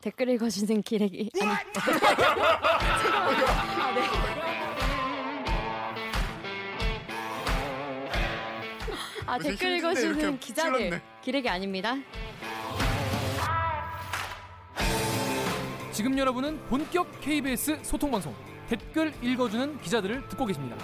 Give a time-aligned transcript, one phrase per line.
[0.00, 1.50] 댓글 읽어주는 기레기 아니
[9.26, 9.48] 아, 네.
[9.48, 11.02] 아 댓글 읽어주는 기자들 찔렀네.
[11.22, 11.96] 기레기 아닙니다.
[15.92, 18.34] 지금 여러분은 본격 KBS 소통 방송
[18.68, 20.76] 댓글 읽어주는 기자들을 듣고 계십니다.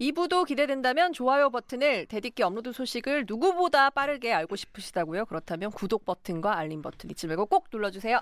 [0.00, 5.26] 2부도 기대된다면 좋아요 버튼을 대디께 업로드 소식을 누구보다 빠르게 알고 싶으시다고요?
[5.26, 8.20] 그렇다면 구독 버튼과 알림 버튼 잊지 말고 꼭 눌러주세요.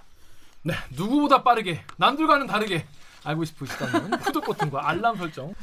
[0.64, 2.84] 네, 누구보다 빠르게 남들과는 다르게
[3.24, 5.54] 알고 싶으시다면 구독 버튼과 알람 설정.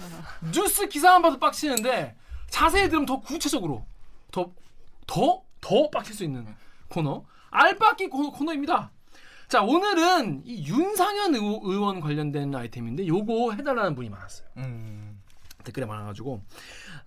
[0.53, 2.15] 뉴스 기사만 봐도 빡치는데
[2.49, 3.85] 자세히 들으면 더 구체적으로
[4.31, 4.51] 더
[5.07, 6.45] 더 더 빡칠 수 있는
[6.87, 8.91] 코너 알빡기 코, 코너입니다.
[9.49, 14.47] 자 오늘은 이 윤상현 의원, 의원 관련된 아이템인데 요거 해달라는 분이 많았어요.
[14.57, 15.08] 음.
[15.63, 16.41] 댓글에 많아가지고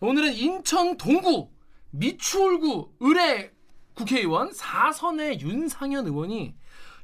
[0.00, 1.48] 오늘은 인천 동구
[1.90, 3.50] 미추홀구 의뢰
[3.94, 6.54] 국회의원 4선의 윤상현 의원이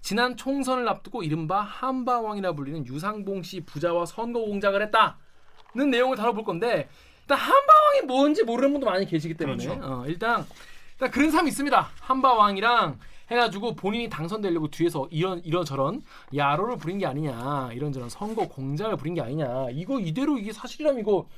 [0.01, 6.89] 지난 총선을 앞두고 이른바 한바왕이라 불리는 유상봉 씨 부자와 선거 공작을 했다는 내용을 다뤄볼 건데
[7.23, 9.81] 일단 한바왕이 뭔지 모르는 분도 많이 계시기 때문에 그렇죠.
[9.85, 10.47] 어, 일단
[10.93, 11.91] 일단 그런 사람이 있습니다.
[12.01, 12.99] 한바왕이랑
[13.31, 16.03] 해가지고 본인이 당선되려고 뒤에서 이런 이런 저런
[16.35, 21.01] 야로를 부린 게 아니냐 이런 저런 선거 공작을 부린 게 아니냐 이거 이대로 이게 사실이라면
[21.01, 21.29] 이거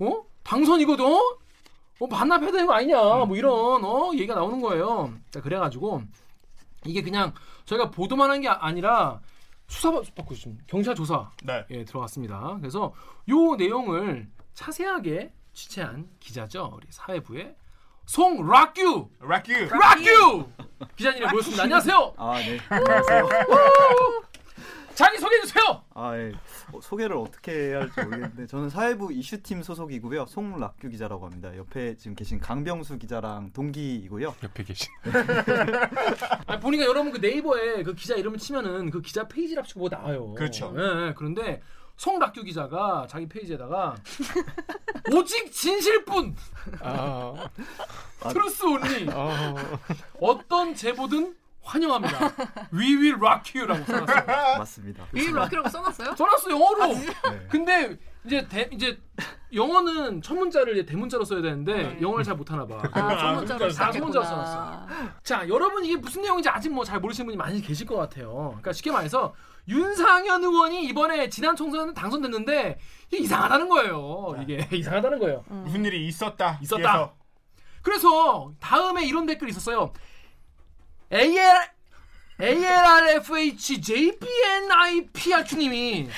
[0.00, 1.38] 어 당선 이거 어?
[2.00, 5.12] 어 반납해야 되는 거 아니냐 뭐 이런 어 얘기가 나오는 거예요.
[5.30, 6.02] 자 그래가지고
[6.86, 7.32] 이게 그냥
[7.66, 9.20] 저희가 보도만 한 게 아니라
[9.68, 11.64] 수사 받고 지금 경찰 조사 네.
[11.70, 12.56] 예, 들어갔습니다.
[12.58, 12.92] 그래서
[13.28, 16.72] 요 내용을 자세하게 취재한 기자죠.
[16.76, 17.54] 우리 사회부의
[18.10, 19.68] 송 락규 락큐.
[19.70, 20.44] 락규
[20.96, 21.62] 기자님이 모셨습니다.
[21.62, 22.14] 안녕하세요.
[22.16, 22.58] 아, 네.
[22.68, 23.28] 안녕하세요.
[24.96, 25.84] 자기 소개해 주세요.
[25.94, 26.32] 아, 예.
[26.72, 30.26] 어, 소개를 어떻게 해야 할지 모르겠는데 저는 사회부 이슈팀 소속이고요.
[30.26, 31.56] 송락규 기자라고 합니다.
[31.56, 34.34] 옆에 지금 계신 강병수 기자랑 동기이고요.
[34.42, 34.90] 옆에 계신.
[36.48, 40.34] 아니, 보니까 여러분 그 네이버에 그 기자 이름을 치면은 그 기자 페이지랍시고 뭐가 나와요.
[40.34, 40.74] 그렇죠.
[40.76, 41.14] 예, 예.
[41.16, 41.62] 그런데
[42.04, 43.94] 송락규 기자가 자기 페이지에다가
[45.12, 46.34] 오직 진실뿐
[46.80, 47.34] 아.
[48.30, 49.54] Truth only 아.
[50.18, 52.32] 어떤 제보든 환영합니다.
[52.72, 54.58] We will rock you라고 써놨어요.
[54.58, 55.04] 맞습니다.
[55.12, 56.16] 위 럭키라고 써놨어요?
[56.16, 56.86] 써놨어 영어로.
[56.86, 57.46] 네.
[57.50, 58.98] 근데 이제 대, 이제
[59.52, 62.80] 영어는 첫 문자를 이제 대문자로 써야 되는데 영어를 잘 못하나 봐.
[62.92, 65.16] 아, 소문자로 아, 소문자로 써놨구나.
[65.22, 68.32] 자, 여러분 이게 무슨 내용인지 아직 뭐 잘 모르시는 분이 많이 계실 것 같아요.
[68.52, 69.34] 그러니까 쉽게 말해서
[69.68, 72.78] 윤상현 의원이 이번에 지난 총선 당선됐는데
[73.08, 74.34] 이게 이상하다는 거예요.
[74.42, 75.44] 이게 이상하다는 거예요.
[75.48, 76.58] 무슨 일이 있었다.
[76.62, 76.82] 있었다.
[76.82, 77.14] 뒤에서.
[77.82, 79.92] 그래서 다음에 이런 댓글이 있었어요.
[81.12, 81.70] AL
[82.40, 86.08] ALRFH JPNIPRQ님이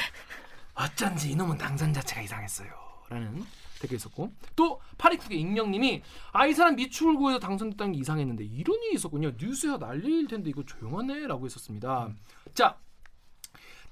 [0.75, 2.71] 어쩐지 이놈은 당선 자체가 이상했어요.
[3.09, 3.45] 라는
[3.81, 9.33] 댓글 있었고 또 파리쿡의 익명님이 아 이 사람 미추홀구에서 당선됐다는 게 이상했는데 이런 일이 있었군요.
[9.37, 12.09] 뉴스에서 난리일 텐데 이거 조용하네 라고 했었습니다.
[12.55, 12.79] 자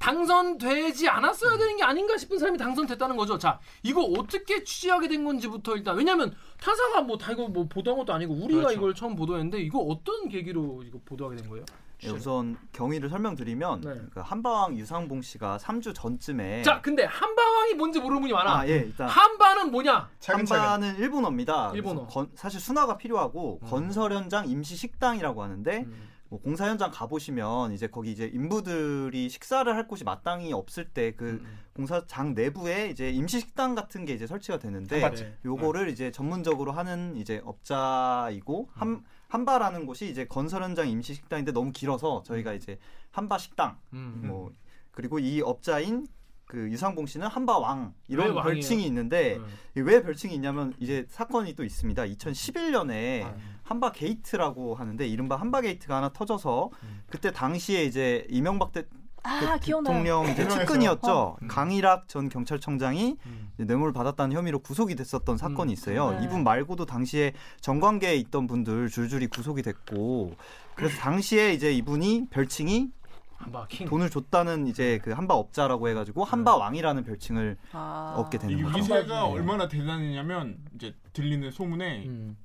[0.00, 3.38] 당선되지 않았어야 되는 게 아닌가 싶은 사람이 당선됐다는 거죠.
[3.38, 8.14] 자, 이거 어떻게 취재하게 된 건지부터 일단 왜냐면 타사가 뭐 다 이거 뭐 보도한 것도
[8.14, 8.74] 아니고 우리가 그렇죠.
[8.76, 11.64] 이걸 처음 보도했는데 이거 어떤 계기로 이거 보도하게 된 거예요?
[12.02, 13.94] 예, 우선 경위를 설명드리면 네.
[14.14, 18.60] 그 한바왕 유상봉 씨가 3주 전쯤에 자, 근데 한방이 뭔지 모르는 분이 많아.
[18.60, 20.08] 아, 예, 일단 한바는 뭐냐?
[20.18, 20.62] 차근차근.
[20.62, 21.72] 한바는 일본어입니다.
[21.74, 22.06] 일본어.
[22.06, 23.68] 건- 사실 순화가 필요하고 음.
[23.68, 26.08] 건설 현장 임시 식당이라고 하는데 음.
[26.30, 31.24] 뭐 공사 현장 가 보시면 이제 거기 이제 인부들이 식사를 할 곳이 마땅히 없을 때그
[31.28, 31.58] 음.
[31.74, 35.10] 공사장 내부에 이제 임시 식당 같은 게 이제 설치가 되는데.
[35.10, 35.36] 네.
[35.44, 41.72] 요거를 이제 전문적으로 하는 이제 업자이고 한 한바라는 곳이 이제 건설 현장 임시 식당인데 너무
[41.72, 42.78] 길어서 저희가 이제
[43.10, 44.22] 함바 식당 음.
[44.26, 44.52] 뭐
[44.92, 46.06] 그리고 이 업자인
[46.46, 48.42] 그 유상봉 씨는 함바왕 왜 이런?
[48.42, 49.46] 별칭이 있는데 음.
[49.76, 52.02] 왜 별칭이 있냐면 이제 사건이 또 있습니다.
[52.02, 53.36] 2011년에 아.
[53.70, 57.02] 함바 게이트라고 하는데 이른바 함바 게이트가 하나 터져서 음.
[57.08, 58.84] 그때 당시에 이제 이명박 대,
[59.22, 59.94] 아, 기억나요.
[59.94, 60.48] 대통령 이제.
[60.48, 61.36] 측근이었죠.
[61.40, 61.48] 음.
[61.48, 63.52] 강희락 전 경찰청장이 음.
[63.58, 66.18] 뇌물을 받았다는 혐의로 구속이 됐었던 사건이 있어요.
[66.18, 66.24] 네.
[66.24, 70.34] 이분 말고도 당시에 정관계에 있던 분들 줄줄이 구속이 됐고
[70.74, 72.90] 그래서 당시에 이제 이분이 별칭이
[73.36, 73.86] 한바 킹.
[73.86, 78.14] 돈을 줬다는 이제 그 한바 업자라고 해가지고 한바 왕이라는 별칭을 아.
[78.18, 78.78] 얻게 되는 이 거죠.
[78.78, 79.32] 위세가 네.
[79.32, 82.36] 얼마나 대단했냐면 이제 들리는 소문에 음.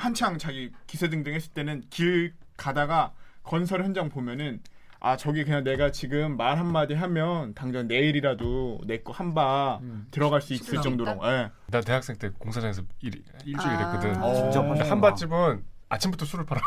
[0.00, 3.12] 한창 자기 기세 등등 했을 때는 길 가다가
[3.42, 4.60] 건설 현장 보면은
[5.02, 10.06] 아 저기 그냥 내가 지금 말 한마디 하면 당장 내일이라도 내 거 한바 음.
[10.10, 10.80] 들어갈 수 있을.
[10.82, 11.50] 정도로 예.
[11.68, 13.96] 나 대학생 때 공사장에서 일, 일주일 아.
[14.22, 14.34] 어.
[14.34, 16.60] 직접 근데 하시는 한밭집은 아침부터 술을 팔아.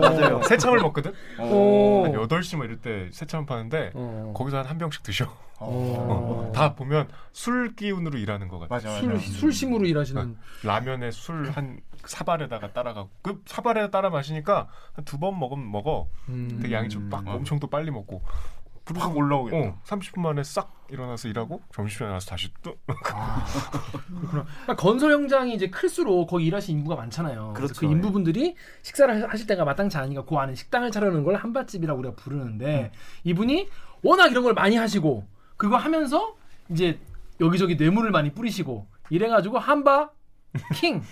[0.00, 0.42] 맞아요.
[0.48, 1.12] 새참을 먹거든.
[1.40, 2.04] 오.
[2.04, 4.32] 한 8시 뭐 이럴 때 새참 파는데 어.
[4.36, 5.24] 거기서 한 한 병씩 드셔.
[5.58, 6.46] 어.
[6.48, 6.52] 어.
[6.54, 8.74] 다 보면 술 기운으로 일하는 것 같아.
[8.74, 9.00] 맞아 맞아.
[9.00, 10.36] 술 술심으로 일하시는.
[10.62, 16.08] 라면에 술 한 사발에다가 따라가고 그 사발에 따라 마시니까 한 두 번 먹으면 먹어.
[16.28, 16.58] 음.
[16.62, 17.28] 되게 양이 좀빡 음.
[17.28, 18.22] 엄청 또 빨리 먹고.
[18.96, 19.56] 확 올라오겠다.
[19.56, 23.44] 어, 30분 만에 싹 일어나서 일하고 점심시간에 와서 다시 또 그렇구나.
[24.30, 27.54] 그러니까 건설 현장이 이제 클수록 거기 일하시는 인부가 많잖아요.
[27.56, 27.80] 그래서 그렇죠.
[27.80, 32.14] 그 인부분들이 식사를 하- 하실 때가 마땅치 않으니까 그 안에 식당을 차려놓은 걸 한밭집이라고 우리가
[32.14, 32.92] 부르는데
[33.24, 33.70] 이분이
[34.02, 36.36] 워낙 이런 걸 많이 하시고 그거 하면서
[36.68, 37.00] 이제
[37.40, 40.10] 여기저기 뇌물을 많이 뿌리시고 이래가지고 한바
[40.74, 41.02] 킹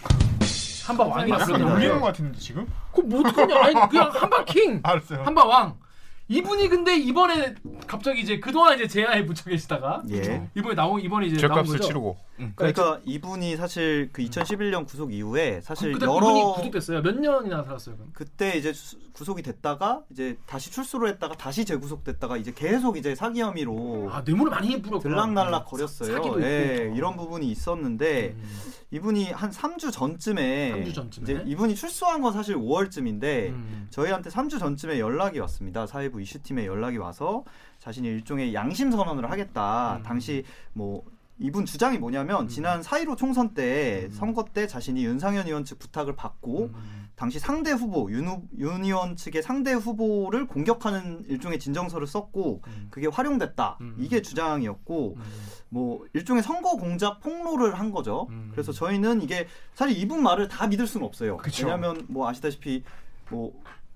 [0.84, 1.74] 한바 왕이라 약간 부르더라고요.
[1.74, 2.66] 놀리는 것 같은데 지금?
[2.92, 3.58] 그거 뭐 어떡하냐?
[3.60, 5.22] 아니 그냥 한바 킹 알았어요.
[5.22, 5.82] 한바 왕.
[6.28, 7.54] 이분이 근데 이번에
[7.86, 10.48] 갑자기 이제 그동안 이제 제야에 묻혀 계시다가 예.
[10.54, 11.78] 이번에 나온 이번에 이제 나온 거죠.
[11.82, 12.16] 치르고
[12.56, 17.02] 그러니까 이분이 사실 그 2011년 구속 이후에 사실 그때 여러 이분이 구속됐어요.
[17.02, 17.96] 몇 년이나 살았어요?
[17.96, 18.10] 그럼?
[18.14, 23.42] 그때 이제 수- 구속이 됐다가 이제 다시 출소를 했다가 다시 재구속됐다가 이제 계속 이제 사기
[23.42, 25.00] 혐의로 아 뇌물을 많이 뿌렸구나.
[25.14, 26.12] 들락날락 거렸어요.
[26.14, 26.42] 사기도 있고.
[26.44, 28.72] 예, 이런 부분이 있었는데 음.
[28.92, 31.24] 이분이 한 3주 전쯤에, 3주 전쯤에?
[31.24, 33.86] 이제 이분이 출소한 건 사실 5월쯤인데 음.
[33.90, 35.86] 저희한테 3주 전쯤에 연락이 왔습니다.
[35.86, 37.44] 사회부 이슈팀에 연락이 와서
[37.78, 39.96] 자신이 일종의 양심 선언을 하겠다.
[39.96, 40.02] 음.
[40.02, 40.44] 당시
[40.74, 41.02] 뭐
[41.38, 46.64] 이분 주장이 뭐냐면 지난 4.15 총선 때 선거 때 자신이 윤상현 의원 측 부탁을 받고
[46.74, 47.01] 음.
[47.22, 52.88] 당시 상대 후보 윤, 후- 윤 의원 측의 상대 후보를 공격하는 일종의 진정서를 썼고 음.
[52.90, 53.78] 그게 활용됐다.
[53.80, 53.94] 음.
[53.96, 55.22] 이게 주장이었고 음.
[55.68, 58.26] 뭐 일종의 선거 공작 폭로를 한 거죠.
[58.30, 58.48] 음.
[58.50, 61.36] 그래서 저희는 이게 사실 이분 말을 다 믿을 수는 없어요.
[61.36, 61.62] 그쵸.
[61.66, 62.82] 왜냐하면 뭐 아시다시피
[63.30, 63.52] 뭐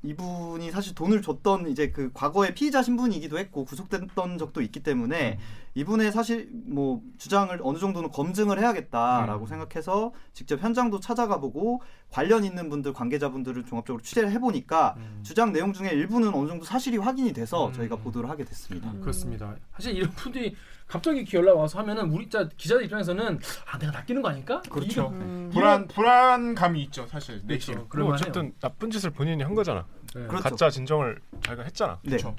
[0.07, 5.39] 이분이 사실 돈을 줬던 이제 그 과거의 피의자 신분이기도 했고 구속됐던 적도 있기 때문에
[5.75, 9.47] 이분의 사실 뭐 주장을 어느 정도는 검증을 해야겠다라고 음.
[9.47, 15.21] 생각해서 직접 현장도 찾아가 보고 관련 있는 분들 관계자분들을 종합적으로 취재를 해보니까 음.
[15.23, 17.73] 주장 내용 중에 일부는 어느 정도 사실이 확인이 돼서 음.
[17.73, 18.93] 저희가 보도를 하게 됐습니다.
[19.01, 19.55] 그렇습니다.
[19.75, 20.55] 사실 이런 분들이
[20.87, 23.41] 갑자기 이렇게 연락 와서 하면은 우리 자 기자들 입장에서는
[23.71, 24.63] 아 내가 낚이는 거 아닐까?
[24.71, 25.03] 그렇죠.
[25.13, 25.51] 이런- 음.
[25.53, 27.47] 불안 불안감이 있죠 사실 그렇죠.
[27.49, 27.75] 내심.
[27.75, 29.85] 그런 그리고 거 어쨌든 나쁜 짓을 본인이 한 거잖아.
[30.15, 30.27] 네.
[30.27, 30.43] 그렇죠.
[30.43, 31.99] 가짜 진정을 자기가 했잖아.
[32.03, 32.11] 네.
[32.11, 32.37] 그렇죠.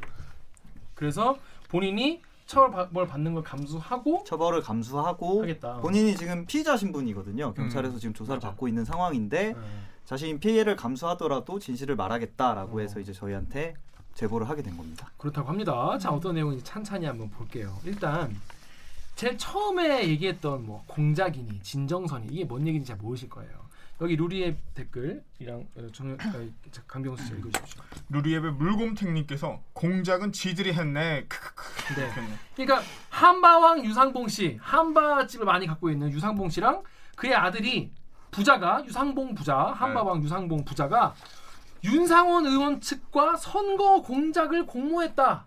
[0.95, 1.37] 그래서
[1.69, 5.77] 본인이 처벌을 받는 걸 감수하고 처벌을 감수하고 하겠다.
[5.77, 7.53] 본인이 지금 피의자 신분이거든요.
[7.53, 8.49] 경찰에서 지금 조사를 맞아.
[8.49, 9.55] 받고 있는 상황인데 네.
[10.05, 12.79] 자신이 피해를 감수하더라도 진실을 말하겠다라고 어.
[12.79, 13.73] 해서 이제 저희한테
[14.17, 15.11] 제보를 하게 된 겁니다.
[15.17, 15.97] 그렇다고 합니다.
[15.99, 17.77] 자 어떤 내용인지 찬찬히 한번 볼게요.
[17.85, 18.35] 일단
[19.15, 23.67] 제일 처음에 얘기했던 뭐 공작이니 진정선이 이게 뭔 얘기인지 잘 모르실 거예요.
[24.01, 26.17] 여기 루리의 댓글이랑 정,
[26.87, 27.83] 강병수 씨 읽어주십시오.
[28.09, 31.25] 루리앱의 물곰탱님께서 공작은 지들이 했네.
[31.27, 31.95] 크크크.
[31.95, 32.11] 네.
[32.55, 36.83] 그러니까 한바왕 유상봉 씨, 한바집을 많이 갖고 있는 유상봉 씨랑
[37.15, 37.91] 그의 아들이
[38.29, 41.15] 부자가 유상봉 부자, 한바왕 유상봉 부자가
[41.83, 45.45] 윤상원 의원 측과 선거 공작을 공모했다.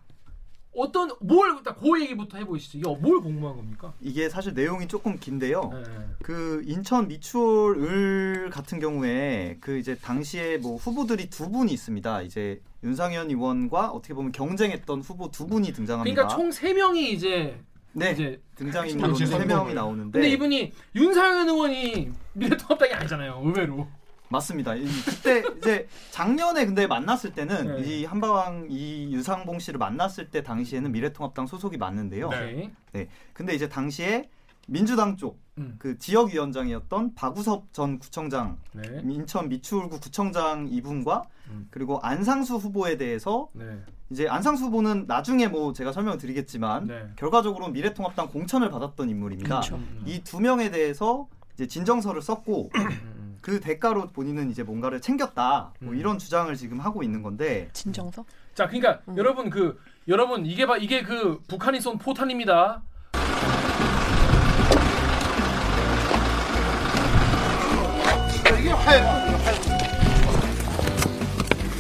[0.72, 2.78] 어떤 뭘 일단 그 얘기부터 해보시죠.
[2.78, 3.92] 이거 뭘 공모한 겁니까?
[4.00, 5.68] 이게 사실 내용이 조금 긴데요.
[5.72, 5.82] 네.
[6.22, 12.22] 그 인천 미추홀 을 같은 경우에 그 이제 당시에 뭐 후보들이 두 분이 있습니다.
[12.22, 16.14] 이제 윤상현 의원과 어떻게 보면 경쟁했던 후보 두 분이 등장합니다.
[16.14, 17.60] 그러니까 총 세 명이 이제
[17.92, 19.44] 네 이제 등장인물로 당시 세.
[19.44, 23.42] 명이 나오는데 근데 이분이 윤상현 의원이 미래통합당이 아니잖아요.
[23.44, 23.88] 의외로.
[24.30, 24.74] 맞습니다.
[24.76, 27.82] 이- 그때 이제 작년에 근데 만났을 때는 네.
[28.00, 32.28] 이 한바왕 이 유상봉 씨를 만났을 때 당시에는 미래통합당 소속이 맞는데요.
[32.30, 32.70] 네.
[32.92, 33.08] 오케이.
[33.32, 34.30] 근데 이제 당시에
[34.68, 35.74] 민주당 쪽 음.
[35.80, 39.00] 그 지역위원장이었던 박우섭 전 구청장, 네.
[39.04, 41.66] 인천 미추홀구 구청장 이분과 음.
[41.72, 43.80] 그리고 안상수 후보에 대해서 네.
[44.10, 47.08] 이제 안상수 후보는 나중에 뭐 제가 설명을 드리겠지만 네.
[47.16, 49.60] 결과적으로 미래통합당 공천을 받았던 인물입니다.
[50.06, 55.92] 이 두 명에 대해서 이제 진정서를 썼고 음, 그 대가로 본인은 이제 뭔가를 챙겼다 뭐
[55.92, 55.98] 음.
[55.98, 58.24] 이런 주장을 지금 하고 있는 건데 진정서?
[58.54, 59.16] 자, 그러니까 음.
[59.16, 59.78] 여러분 그
[60.08, 62.82] 여러분 이게 봐 이게 그 북한이 쏜 포탄입니다.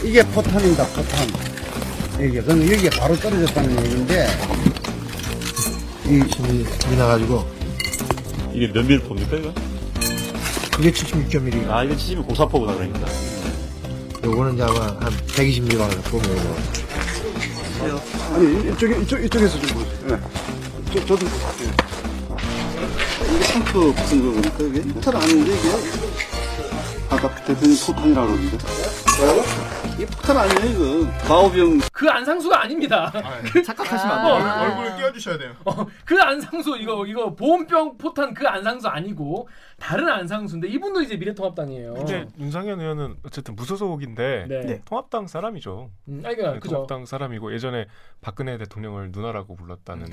[0.02, 1.28] 이게 포탄입니다, 포탄.
[2.20, 4.26] 이게, 그럼 여기에 바로 떨어졌다는 얘기인데,
[6.06, 7.44] 이, 힘이 나가지고
[8.52, 9.54] 이게 몇 밀포입니까 이거?
[10.80, 13.06] 그게 76.1이 아 이거 70이 고사포구나 그러니까
[14.24, 16.56] 요거는 이제 아마 한 120mm 갖고 뭐
[18.34, 20.10] 아니, 이쪽에, 이쪽, 이쪽에서 좀 보세요.
[20.10, 20.18] 예.
[20.92, 21.30] 저, 저도, 예.
[23.34, 24.82] 이게 탱크 무슨 거니까, 이게?
[24.94, 26.29] 포탄 아닌데, 이게?
[27.10, 28.58] 아까 대표님 포탄이라고 그러는데.
[29.94, 30.70] 이게 포탄 아니에요,
[31.04, 31.10] 이거.
[31.28, 31.80] 마오병.
[31.92, 33.10] 그 안상수가 아닙니다.
[33.66, 34.52] 착각하시면 안 어, 돼요.
[34.52, 35.52] 얼- 얼굴을 띄워주셔야 돼요.
[35.64, 35.72] 어,
[36.04, 39.48] 그 안상수 이거 이거 보온병 포탄 그 안상수 아니고
[39.78, 41.94] 다른 안상수인데 이분도 이제 미래통합당이에요.
[41.94, 44.60] 근데 윤상현 의원은 어쨌든 무소속인데 네.
[44.60, 44.80] 네.
[44.84, 45.90] 통합당 사람이죠.
[46.08, 46.74] 음, 아니 그러니까 네, 그죠.
[46.76, 47.86] 통합당 사람이고 예전에
[48.22, 50.06] 박근혜 대통령을 누나라고 불렀다는.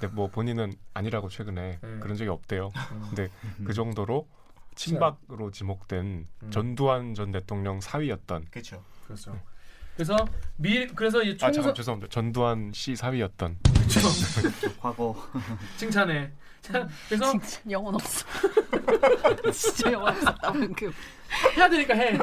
[0.00, 1.98] 근데 뭐 본인은 아니라고 최근에 네.
[2.00, 2.70] 그런 적이 없대요.
[3.10, 3.64] 근데 음.
[3.66, 4.26] 그 정도로
[4.76, 6.50] 친박으로 지목된 음.
[6.50, 8.46] 전두환 전 대통령 사위였던.
[8.50, 8.82] 그렇죠.
[9.06, 9.36] 그렇죠.
[9.96, 10.14] 그래서
[10.56, 12.10] 미 그래서 이아 총선 잠깐 죄송합니다.
[12.10, 13.58] 전두환 씨 사위였던.
[14.78, 15.16] 과거
[15.78, 16.30] 칭찬해.
[16.60, 17.32] 자, 그래서
[17.70, 18.26] 영혼 없어.
[19.52, 20.92] 진짜 영혼 없었다 방금.
[21.56, 22.18] 해야 되니까 해.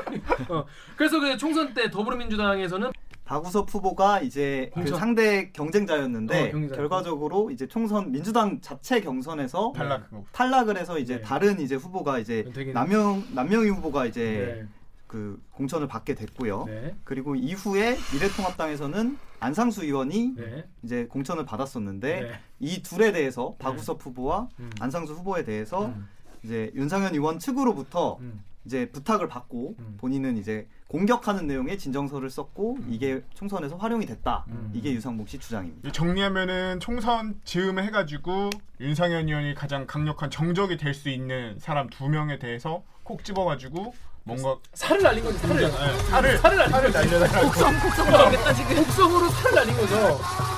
[0.49, 0.65] 어.
[0.95, 2.91] 그래서 그 총선 때 더불어민주당에서는
[3.33, 4.85] 박우섭 후보가 이제 그.
[4.87, 6.67] 상대 경쟁자였는데 어.
[6.75, 10.09] 결과적으로 이제 총선 민주당 자체 경선에서 탈락.
[10.31, 11.21] 탈락을 해서 이제 네.
[11.21, 14.67] 다른 이제 후보가 이제 남영 남영희 후보가 이제 네.
[15.07, 16.65] 그 공천을 받게 됐고요.
[16.65, 16.95] 네.
[17.03, 20.65] 그리고 이후에 미래통합당에서는 안상수 의원이 네.
[20.83, 22.31] 이제 공천을 받았었는데 네.
[22.59, 24.69] 이 둘에 대해서 박우섭 후보와 음.
[24.79, 26.07] 안상수 후보에 대해서 음.
[26.43, 28.43] 이제 윤상현 의원 측으로부터 음.
[28.65, 29.97] 이제 부탁을 받고 음.
[29.99, 34.45] 본인은 이제 공격하는 내용의 진정서를 썼고 이게 총선에서 활용이 됐다.
[34.47, 34.71] 음.
[34.73, 35.89] 이게 유상봉 씨 주장입니다.
[35.89, 42.07] 이 정리하면은 총선 즈음에 해가지고 윤상현 의원이 가장 강력한 정적이 될 수 있는 사람 두
[42.07, 43.93] 명에 대해서 콕 집어가지고
[44.25, 45.55] 뭔가 살을 날린 거지 살을.
[45.63, 46.91] 네, 살을 살을 살을.
[46.93, 47.47] 날려달라고.
[47.47, 48.75] 곡성 곡성 나오겠다 지금.
[48.75, 49.95] 곡성으로 살을 날린 거죠.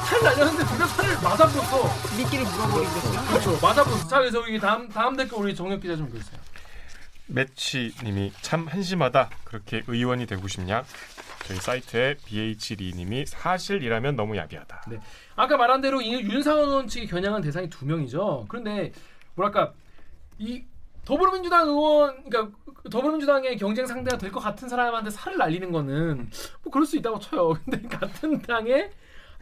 [0.06, 2.18] 살을 날렸는데 둘다 살을 맞아버렸어.
[2.18, 3.28] 미끼를 물어버리겠어요.
[3.30, 3.52] 그렇죠.
[3.66, 4.08] 맞아버렸어.
[4.08, 6.40] 자 그래서 여기 다음 다음 댓글 우리 정혁 기자 좀 읽어주세요.
[7.28, 9.30] 매치님이 참 한심하다.
[9.44, 10.84] 그렇게 의원이 되고 싶냐?
[11.48, 14.84] 저희 사이트에 BH2님이 사실이라면 너무 야비하다.
[14.90, 15.00] 네.
[15.36, 18.46] 아까 말한 대로 이 윤상원 의원 측이 겨냥한 대상이 두 명이죠.
[18.48, 18.92] 그런데
[19.36, 19.74] 뭐랄까
[20.40, 20.64] 이
[21.06, 22.58] 더불어민주당 의원, 그러니까
[22.90, 26.30] 더불어민주당의 경쟁 상대가 될 것 같은 사람한테 살을 날리는 거는
[26.64, 27.54] 뭐 그럴 수 있다고 쳐요.
[27.66, 28.90] 근데 같은 당에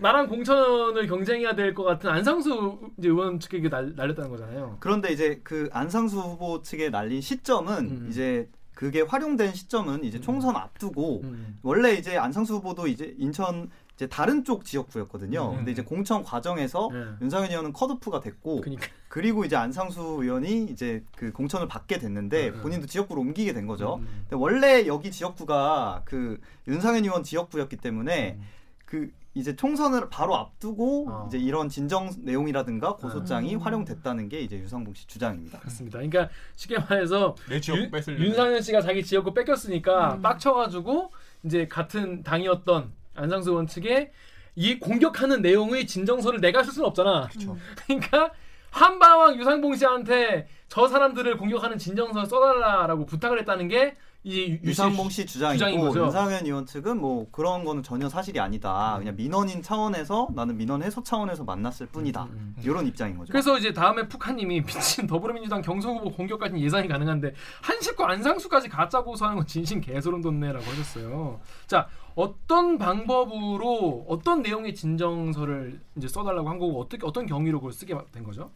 [0.03, 4.75] 나랑 공천을 경쟁해야 될 것 같은 안상수 의원 측에게 날, 날렸다는 거잖아요.
[4.81, 8.07] 그런데 이제 그 안상수 후보 측에 날린 시점은 음.
[8.09, 11.57] 이제 그게 활용된 시점은 이제 총선 앞두고 음.
[11.63, 15.51] 원래 이제 안상수 후보도 이제 인천 이제 다른 쪽 지역구였거든요.
[15.51, 15.55] 음.
[15.57, 17.05] 근데 이제 공천 과정에서 네.
[17.21, 22.61] 윤상현 의원은 컷오프가 됐고 그러니까 그리고 이제 안상수 의원이 이제 그 공천을 받게 됐는데 음.
[22.61, 23.99] 본인도 지역구로 옮기게 된 거죠.
[24.01, 24.25] 음.
[24.29, 28.43] 근데 원래 여기 지역구가 그 윤상현 의원 지역구였기 때문에 음.
[28.85, 31.25] 그 이제 총선을 바로 앞두고 어.
[31.27, 33.59] 이제 이런 진정 내용이라든가 고소장이 음.
[33.61, 35.59] 활용됐다는 게 이제 유상봉 씨 주장입니다.
[35.59, 35.97] 그렇습니다.
[35.97, 38.23] 그러니까 쉽게 말해서 내 지역 윤- 뺏으려고.
[38.23, 40.21] 윤상현 씨가 자기 지역구 뺏겼으니까 음.
[40.21, 41.11] 빡쳐가지고
[41.45, 44.11] 이제 같은 당이었던 안상수 의원 측에
[44.55, 47.27] 이 공격하는 내용의 진정서를 내가 쓸 수는 없잖아.
[47.31, 47.57] 그쵸.
[47.87, 48.31] 그러니까
[48.69, 55.95] 한바왕 유상봉 씨한테 저 사람들을 공격하는 진정서 써달라라고 부탁을 했다는 게 이 유상봉 씨 주장이고.
[55.95, 58.95] 윤상현 의원 측은 뭐 그런 거는 전혀 사실이 아니다.
[58.97, 62.23] 그냥 민원인 차원에서 나는 민원 해소 차원에서 만났을 뿐이다.
[62.23, 62.63] 음, 음.
[62.63, 63.31] 이런 입장인 거죠.
[63.31, 69.37] 그래서 이제 다음에 푹하님이 미친 더불어민주당 경선 후보 공격까지 예상이 가능한데 한식과 안상수까지 가짜 고소하는
[69.37, 71.41] 건 진심 개소름 돋네라고 하셨어요.
[71.67, 77.93] 자 어떤 방법으로 어떤 내용의 진정서를 이제 써달라고 한 거고 어떻게 어떤 경위로 그걸 쓰게
[78.13, 78.49] 된 거죠?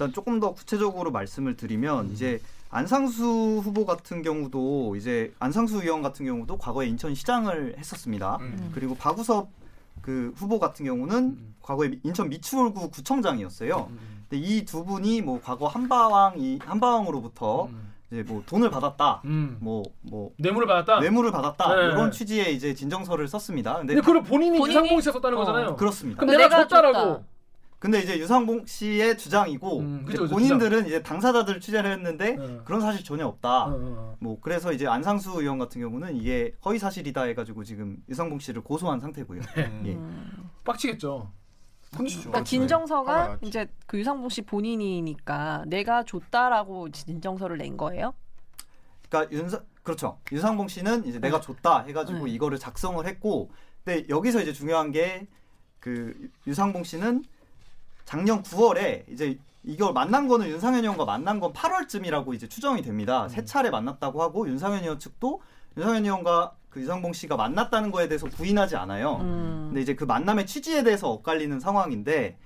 [0.00, 2.12] 일단 조금 더 구체적으로 말씀을 드리면 음.
[2.14, 2.40] 이제
[2.70, 8.38] 안상수 후보 같은 경우도 이제 안상수 의원 같은 경우도 과거에 인천시장을 했었습니다.
[8.40, 8.70] 음.
[8.74, 9.48] 그리고 박우섭
[10.00, 11.54] 그 후보 같은 경우는 음.
[11.60, 13.88] 과거에 인천 미추홀구 구청장이었어요.
[13.90, 17.92] 음, 근데 이 두 분이 뭐 과거 한바왕 이 한바왕으로부터 음.
[18.10, 19.20] 이제 뭐 돈을 받았다.
[19.26, 19.58] 음.
[19.60, 21.00] 뭐뭐 뇌물을 받았다.
[21.00, 21.82] 뇌물을 받았다 네.
[21.88, 23.76] 이런 취지의 이제 진정서를 썼습니다.
[23.76, 25.76] 근데 근데 그걸 본인이, 본인이- 유상봉 씨가 썼다는 어, 거잖아요.
[25.76, 26.20] 그렇습니다.
[26.20, 27.24] 그럼 내가, 내가 줬다라고.
[27.80, 32.62] 근데 이제 유상봉 씨의 주장이고 음, 그죠, 그죠, 본인들은 이제 당사자들 취재를 했는데 어.
[32.64, 33.64] 그런 사실 전혀 없다.
[33.64, 38.38] 어, 어, 뭐 그래서 이제 안상수 의원 같은 경우는 이게 허위 사실이다 해가지고 지금 유상봉
[38.38, 39.40] 씨를 고소한 상태고요.
[39.40, 39.82] 음.
[39.86, 39.94] 예.
[39.94, 40.30] 음.
[40.44, 40.50] 어.
[40.64, 41.32] 빡치겠죠.
[41.92, 43.46] 그러니까 화가 진정서가 났지.
[43.46, 48.12] 이제 그 유상봉 씨 본인이니까 내가 줬다라고 진정서를 낸 거예요?
[49.08, 50.18] 그러니까 윤상 그렇죠.
[50.30, 52.32] 유상봉 씨는 이제 내가 줬다 해가지고 네.
[52.32, 53.50] 이거를 작성을 했고,
[53.82, 55.26] 근데 여기서 이제 중요한 게
[55.80, 57.24] 그 유상봉 씨는
[58.04, 63.28] 작년 9월에 이제 이걸 만난 거는 윤상현 의원과 만난 건 8월쯤이라고 이제 추정이 됩니다.
[63.28, 65.42] 세 차례 만났다고 하고 윤상현 의원 측도
[65.76, 69.16] 윤상현 의원과 그 유상봉 씨가 만났다는 거에 대해서 부인하지 않아요.
[69.20, 69.66] 음.
[69.68, 72.38] 근데 이제 그 만남의 취지에 대해서 엇갈리는 상황인데,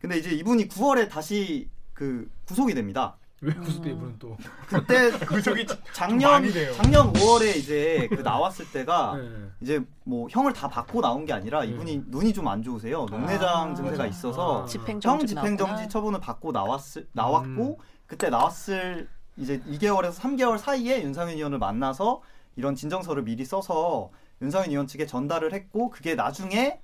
[0.00, 3.16] 근데 이제 이분이 9월에 다시 그 구속이 됩니다.
[3.42, 4.36] 왜 구속돼 이분은 또?
[4.68, 6.72] 그때 그 저기 작년 많이 돼요.
[6.74, 9.28] 작년 5월에 이제 그 나왔을 때가 네.
[9.62, 11.68] 이제 뭐 형을 다 받고 나온 게 아니라 네.
[11.68, 13.06] 이분이 눈이 좀 안 좋으세요.
[13.06, 14.06] 녹내장 아, 증세가 맞아.
[14.06, 14.66] 있어서 아.
[14.66, 21.58] 집행정지 형 집행정지 처분을 받고 나왔을 나왔고 그때 나왔을 이제 2개월에서 3개월 사이에 윤상현 의원을
[21.58, 22.22] 만나서
[22.56, 24.10] 이런 진정서를 미리 써서
[24.42, 26.80] 윤상현 의원 측에 전달을 했고 그게 나중에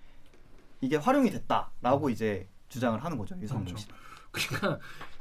[0.80, 3.76] 이게 활용이 됐다라고 이제 주장을 하는 거죠 그렇죠.
[3.76, 3.86] 씨.
[4.30, 4.78] 그러니까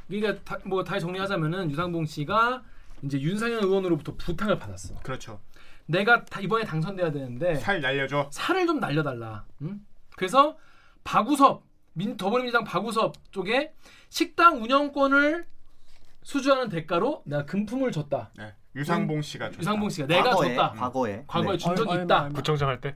[0.08, 2.64] 그러니까 다, 뭐 다시 정리하자면은 유상봉 씨가
[3.04, 4.96] 이제 윤상현 의원으로부터 부탁을 받았어.
[5.04, 5.40] 그렇죠.
[5.88, 8.30] 내가 다 이번에 당선돼야 되는데 살 날려줘.
[8.32, 9.46] 살을 좀 날려달라.
[9.62, 9.82] 응?
[10.16, 10.58] 그래서
[11.04, 13.74] 박우섭 민 더불어민주당 박우섭 쪽에
[14.10, 15.46] 식당 운영권을
[16.24, 18.32] 수주하는 대가로 내가 금품을 줬다.
[18.38, 18.54] 네.
[18.76, 19.60] 유상봉 씨가 줬다.
[19.60, 20.72] 유상봉 씨가 내가 과거에, 줬다.
[20.72, 21.58] 과거에 과거에 네.
[21.58, 22.24] 준 적이 얼마, 있다.
[22.24, 22.34] 얼마.
[22.36, 22.96] 구청장 할 때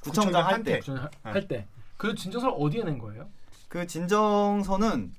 [0.00, 1.66] 구청장 할때 준- 할 때.
[1.96, 3.28] 그 진정서를 어디에 낸 거예요?
[3.68, 5.12] 그 진정서는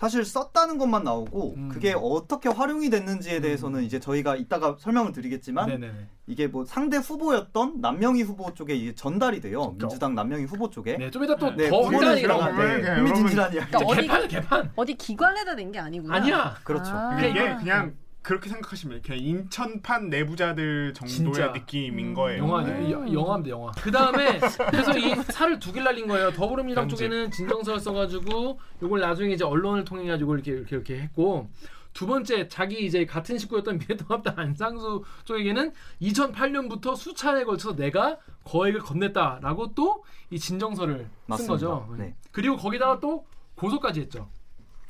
[0.00, 1.68] 사실 썼다는 것만 나오고 음.
[1.68, 5.92] 그게 어떻게 활용이 됐는지에 대해서는 이제 저희가 이따가 설명을 드리겠지만 네네네.
[6.26, 11.22] 이게 뭐 상대 후보였던 남명희 후보 쪽에 전달이 돼요 민주당 남명희 후보 쪽에 네, 좀
[11.24, 12.80] 이따 또더 네, 그러면 건데.
[12.80, 14.72] 그냥 흥미진진한 이야기 그러니까 어디- 개판 개판.
[14.74, 16.14] 어디 기관에다 낸 게 아니구나.
[16.16, 16.56] 아니야.
[16.64, 17.18] 그렇죠 아.
[17.20, 19.02] 이게 그러니까 그냥 그렇게 생각하시면 돼요.
[19.04, 21.46] 그냥 인천판 내부자들 정도의 진짜.
[21.52, 22.14] 느낌인 음.
[22.14, 22.42] 거예요.
[22.42, 22.90] 영화 음.
[22.90, 23.72] 여- 영화인데 영화.
[23.72, 24.38] 그 다음에
[24.70, 26.30] 그래서 이 살을 두 개를 날린 거예요.
[26.32, 26.98] 더불어민주당 편집.
[27.08, 31.48] 쪽에는 진정서를 써가지고 이걸 나중에 이제 언론을 통해 가지고 이렇게 이렇게 이렇게 했고
[31.94, 35.72] 두 번째 자기 이제 같은 식구였던 미래통합당 안상수 쪽에게는
[36.02, 41.52] 2008년부터 수차례에 걸쳐서 내가 거액을 건넸다라고 또 이 진정서를 쓴 맞습니다.
[41.54, 41.94] 거죠.
[41.98, 42.14] 네.
[42.30, 44.28] 그리고 거기다가 또 고소까지 했죠.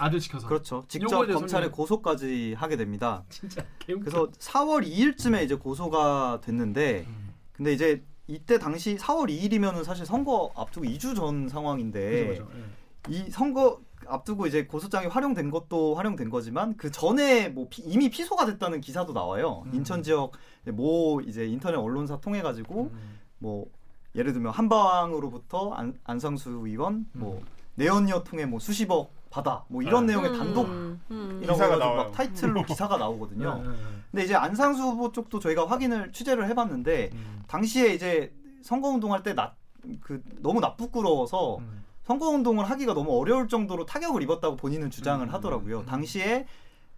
[0.01, 0.47] 아들 시켜서.
[0.49, 4.05] 그렇죠 직접 검찰에 설명- 고소까지 하게 됩니다 진짜 개웃겨.
[4.05, 7.35] 그래서 4월 2일쯤에 이제 고소가 됐는데 음.
[7.53, 12.59] 근데 이제 이때 당시 4월 2일이면은 사실 선거 앞두고 2주 전 상황인데 그죠, 그죠.
[12.59, 13.13] 예.
[13.13, 18.47] 이 선거 앞두고 이제 고소장이 활용된 것도 활용된 거지만 그 전에 뭐 피- 이미 피소가
[18.47, 19.63] 됐다는 기사도 나와요.
[19.67, 19.75] 음.
[19.75, 20.33] 인천 지역
[20.67, 23.19] 모 이제 인터넷 언론사 통해 가지고 음.
[23.39, 23.67] 뭐
[24.15, 27.43] 예를 들면 한방으로부터 안, 안상수 의원 뭐
[27.75, 30.07] 내연녀 통해 뭐 수십억 받아 뭐 이런 아.
[30.09, 31.41] 내용의 단독 음, 음.
[31.43, 31.97] 이런 기사가 거 가지고 나와요.
[31.97, 33.63] 막 타이틀로 기사가 나오거든요.
[33.65, 33.77] 예, 예, 예.
[34.11, 37.43] 근데 이제 안상수 후보 쪽도 저희가 확인을 취재를 해봤는데 음.
[37.47, 39.55] 당시에 이제 선거 운동할 때 나,
[40.01, 41.85] 그 너무 나쁘끄러워서 음.
[42.03, 45.33] 선거 운동을 하기가 너무 어려울 정도로 타격을 입었다고 본인은 주장을 음.
[45.33, 45.81] 하더라고요.
[45.81, 45.87] 음.
[45.87, 46.47] 당시에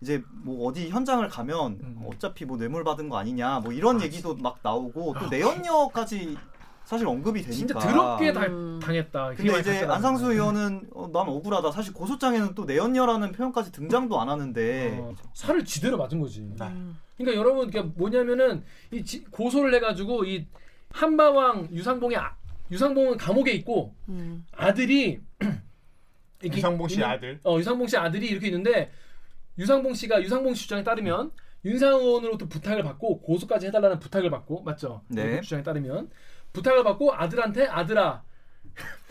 [0.01, 2.05] 이제 뭐 어디 현장을 가면 음.
[2.07, 6.37] 어차피 뭐 뇌물 받은 거 아니냐 뭐 이런 아, 얘기도 막 나오고 또 내연녀까지
[6.85, 7.57] 사실 언급이 되니까.
[7.57, 8.79] 진짜 더럽게 다, 음.
[8.83, 9.35] 당했다.
[9.35, 9.85] 근데 이제.
[9.85, 11.71] 안상수 의원은 어, 난 억울하다.
[11.71, 16.41] 사실 고소장에는 또 내연녀라는 표현까지 등장도 안 하는데 어, 살을 지대로 맞은 거지.
[16.41, 16.99] 음.
[17.17, 20.47] 그러니까 여러분 그러니까 뭐냐면은 이 지- 고소를 해가지고 이
[20.91, 22.35] 한바왕 유상봉의 아,
[22.71, 24.45] 유상봉은 감옥에 있고 음.
[24.53, 25.21] 아들이
[26.43, 27.41] 이렇게 유상봉 씨 있는- 아들.
[27.45, 28.91] 어 유상봉 씨 아들이 이렇게 있는데
[29.59, 31.31] 유상봉 씨가 유상봉 씨 주장에 따르면
[31.65, 35.03] 윤상원 의원으로부터 부탁을 받고 고소까지 해달라는 부탁을 받고 맞죠?
[35.09, 35.37] 네.
[35.37, 36.11] 그 주장에 따르면
[36.53, 38.23] 부탁을 받고 아들한테 아들아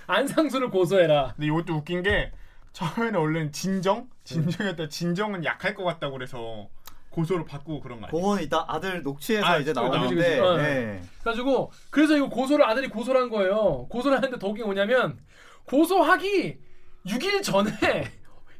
[0.07, 1.33] 안상수를 고소해라.
[1.35, 2.31] 근데 이것도 웃긴 게
[2.73, 4.87] 처음에는 원래는 진정 진정이었다.
[4.89, 6.67] 진정은 약할 것 같다고 그래서
[7.09, 8.21] 고소를 받고 그런 거 아니에요?
[8.21, 10.39] 그거는 이따 아들 녹취에서 아, 이제 또 나오는데 그치?
[10.39, 10.57] 어.
[10.57, 11.01] 네.
[11.21, 13.87] 그래가지고 그래서 이거 고소를 아들이 고소를 한 거예요.
[13.89, 15.17] 고소를 하는데 게 뭐냐면
[15.65, 16.57] 고소하기
[17.05, 17.71] 6일 전에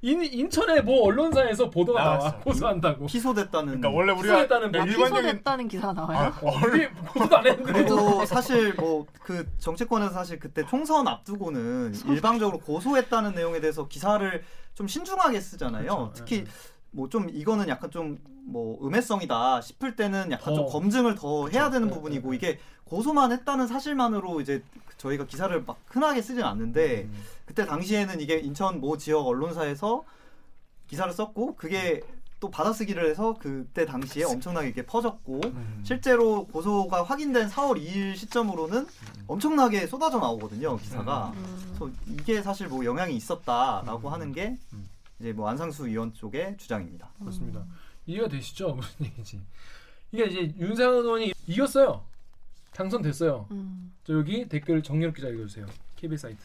[0.04, 2.40] 인, 인천의 모 언론사에서 보도가 나와 나왔어.
[2.40, 3.06] 고소한다고.
[3.06, 4.56] 피소됐다는 그러니까 원래 우리가 네, 거.
[4.56, 6.34] 아, 일반적인 피소됐다는 기사가 나와요?
[6.36, 7.74] 아, 우리 고소도 안 했는데.
[7.74, 14.88] 그리고 사실 뭐 그 정치권에서 사실 그때 총선 앞두고는 일방적으로 고소했다는 내용에 대해서 기사를 좀
[14.88, 15.86] 신중하게 쓰잖아요.
[15.86, 16.14] 그렇죠.
[16.16, 16.46] 특히 예.
[16.92, 20.72] 뭐 좀 이거는 약간 좀 뭐 음해성이다 싶을 때는 약간 좀 더.
[20.72, 24.64] 검증을 더 해야 되는 예, 부분이고 예, 이게 고소만 했다는 사실만으로 이제
[24.98, 27.24] 저희가 기사를 막 흔하게 쓰진 않는데 음.
[27.46, 30.04] 그때 당시에는 이게 인천 모 지역 언론사에서
[30.88, 32.02] 기사를 썼고 그게
[32.40, 35.82] 또 받아쓰기를 해서 그때 당시에 엄청나게 이렇게 퍼졌고 음.
[35.86, 38.88] 실제로 고소가 확인된 4월 2일 시점으로는
[39.28, 41.76] 엄청나게 쏟아져 나오거든요 기사가 음.
[41.78, 44.14] 그래서 이게 사실 뭐 영향이 있었다라고 음.
[44.14, 44.90] 하는 게 음.
[45.22, 47.12] 이제 뭐 안상수 의원 쪽의 주장입니다.
[47.20, 47.64] 그렇습니다.
[48.08, 48.74] 이해가 되시죠?
[48.76, 49.40] 무슨 얘기인지.
[50.12, 52.04] 이게 이제 윤상현 의원이 이겼어요.
[52.74, 53.48] 당선됐어요.
[53.52, 53.94] 음.
[54.04, 55.68] 저 여기 댓글 정렬 기자 읽어주세요.
[55.96, 56.42] KBS 사이트.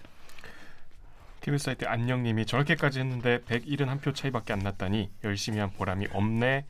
[1.41, 6.67] TV 사이트 안녕님이 저렇게까지 했는데 171표 차이밖에 안 났다니 열심히 한 보람이 없네.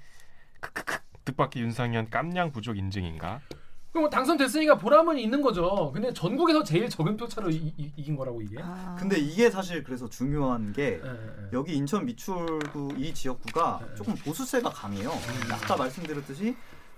[0.61, 0.99] 크크크.
[1.25, 3.40] 뜻밖의 윤상현 깜냥 부족 인증인가?
[3.97, 5.91] 그럼 뭐 당선됐으니까 보람은 있는 거죠.
[5.95, 8.59] 근데 전국에서 제일 적은 표차로 이, 긴 거라고 이게.
[8.61, 8.95] 아.
[8.99, 11.49] 근데 이게 사실 그래서 중요한 게 예.
[11.55, 13.95] 여기 인천 미출구 이 지역구가 네.
[13.95, 15.09] 조금 보수세가 강해요.
[15.09, 15.51] 음.
[15.51, 16.55] 아까 말씀드렸듯이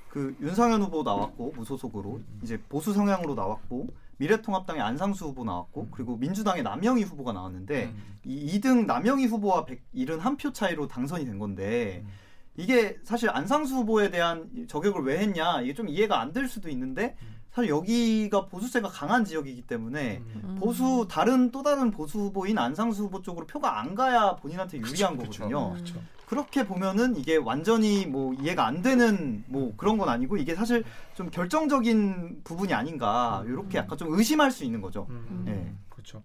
[0.09, 6.17] 그 윤상현 후보 나왔고 음, 무소속으로 이제 보수 성향으로 나왔고 미래통합당의 안상수 후보 나왔고 그리고
[6.17, 8.19] 민주당의 남영희 후보가 나왔는데 음.
[8.25, 12.11] 이 2등 남영희 후보와 171표 차이로 당선이 된 건데 음.
[12.59, 17.17] 이게 사실 안상수 후보에 대한 저격을 왜 했냐 이게 좀 이해가 안 될 수도 있는데
[17.53, 20.57] 사실 여기가 보수세가 강한 지역이기 때문에 음.
[20.61, 25.31] 보수 다른 또 다른 보수 후보인 안상수 후보 쪽으로 표가 안 가야 본인한테 유리한 그쵸,
[25.45, 25.73] 거거든요.
[25.73, 26.01] 그렇죠.
[26.27, 31.31] 그렇게 보면은 이게 완전히 뭐 이해가 안 되는 뭐 그런 건 아니고 이게 사실 좀
[31.31, 35.07] 결정적인 부분이 아닌가 이렇게 약간 좀 의심할 수 있는 거죠.
[35.11, 35.43] 음.
[35.47, 35.75] 네.
[35.89, 36.23] 그렇죠.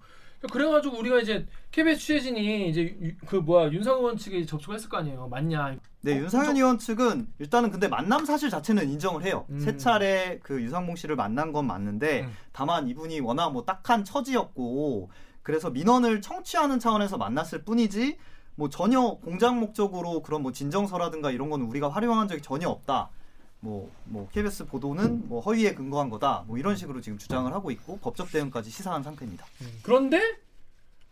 [0.52, 4.98] 그래가지고 우리가 이제 KBS 취재진이 이제 유- 그 뭐야 윤상 의원 측에 접촉을 했을 거
[4.98, 5.28] 아니에요.
[5.30, 5.78] 맞냐?
[6.02, 9.46] 네, 어, 윤상현 의원 측은 일단은 근데 만남 사실 자체는 인정을 해요.
[9.50, 9.60] 음.
[9.60, 12.34] 세 차례 그 유상봉 씨를 만난 건 맞는데 음.
[12.52, 15.10] 다만 이분이 워낙 뭐 딱한 처지였고
[15.44, 18.18] 그래서 민원을 청취하는 차원에서 만났을 뿐이지
[18.56, 23.10] 뭐 전혀 공작 목적으로 그런 뭐 진정서라든가 이런 건 우리가 활용한 적이 전혀 없다.
[23.64, 26.44] 뭐, 뭐 KBS 보도는 뭐 허위에 근거한 거다.
[26.48, 29.46] 뭐 이런 식으로 지금 주장을 하고 있고 법적 대응까지 시사한 상태입니다.
[29.82, 30.22] 그런데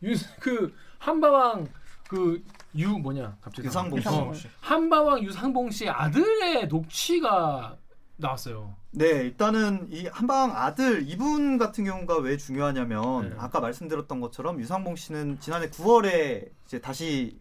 [0.04, 1.68] 유, 그 한바왕
[2.08, 2.44] 그
[2.76, 4.08] 유 뭐냐 갑자기 유상봉 씨.
[4.08, 7.78] 어, 한바왕 유상봉 씨 아들의 녹취가
[8.16, 8.76] 나왔어요.
[8.92, 13.36] 네, 일단은 이 한방 아들 이분 같은 경우가 왜 중요하냐면 네.
[13.38, 17.40] 아까 말씀드렸던 것처럼 유상봉 씨는 지난해 9월에 이제 다시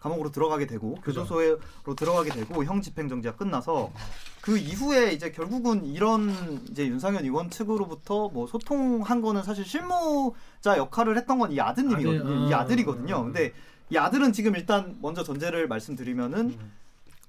[0.00, 0.94] 감옥으로 들어가게 되고.
[1.04, 1.58] 교도소로
[1.96, 3.92] 들어가게 되고 형 집행 정지가 끝나서
[4.40, 6.30] 그 이후에 이제 결국은 이런
[6.70, 12.20] 이제 윤상현 의원 측으로부터 뭐 소통한 거는 사실 실무자 역할을 했던 건 이 아드님이거든요.
[12.20, 13.18] 아들, 이 아, 아들이거든요.
[13.20, 13.24] 음.
[13.26, 13.52] 근데
[13.90, 16.72] 이 아들은 지금 일단 먼저 전제를 말씀드리면은 음.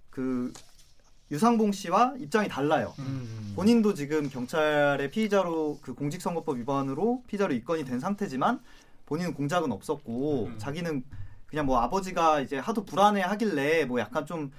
[0.10, 0.54] 그
[1.32, 2.94] 유상봉 씨와 입장이 달라요.
[3.00, 3.54] 음.
[3.56, 8.60] 본인도 지금 경찰의 피의자로 그 공직선거법 위반으로 피의자로 입건이 된 상태지만
[9.08, 10.56] 본인은 공작은 없었고 음.
[10.60, 11.04] 자기는
[11.52, 14.52] 그냥 뭐 아버지가 이제 하도 불안해 하길래 뭐 약간 좀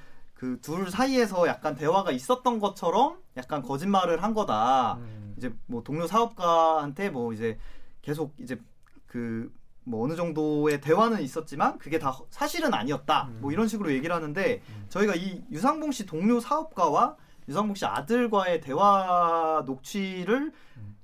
[0.42, 4.94] 그 둘 사이에서 약간 대화가 있었던 것처럼 약간 거짓말을 한 거다.
[4.94, 5.35] 음.
[5.37, 7.59] 이제 뭐 동료 사업가한테 뭐 이제
[8.02, 8.61] 계속 이제
[9.07, 9.52] 그
[9.85, 13.24] 뭐 어느 정도의 대화는 있었지만 그게 다 사실은 아니었다.
[13.31, 13.38] 음.
[13.40, 17.16] 뭐 이런 식으로 얘기를 하는데 저희가 이 유상봉 씨 동료 사업가와
[17.48, 20.52] 유상봉 씨 아들과의 대화 녹취를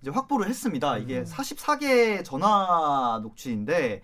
[0.00, 0.98] 이제 확보를 했습니다.
[0.98, 1.24] 이게 음.
[1.24, 4.02] 44개 전화 녹취인데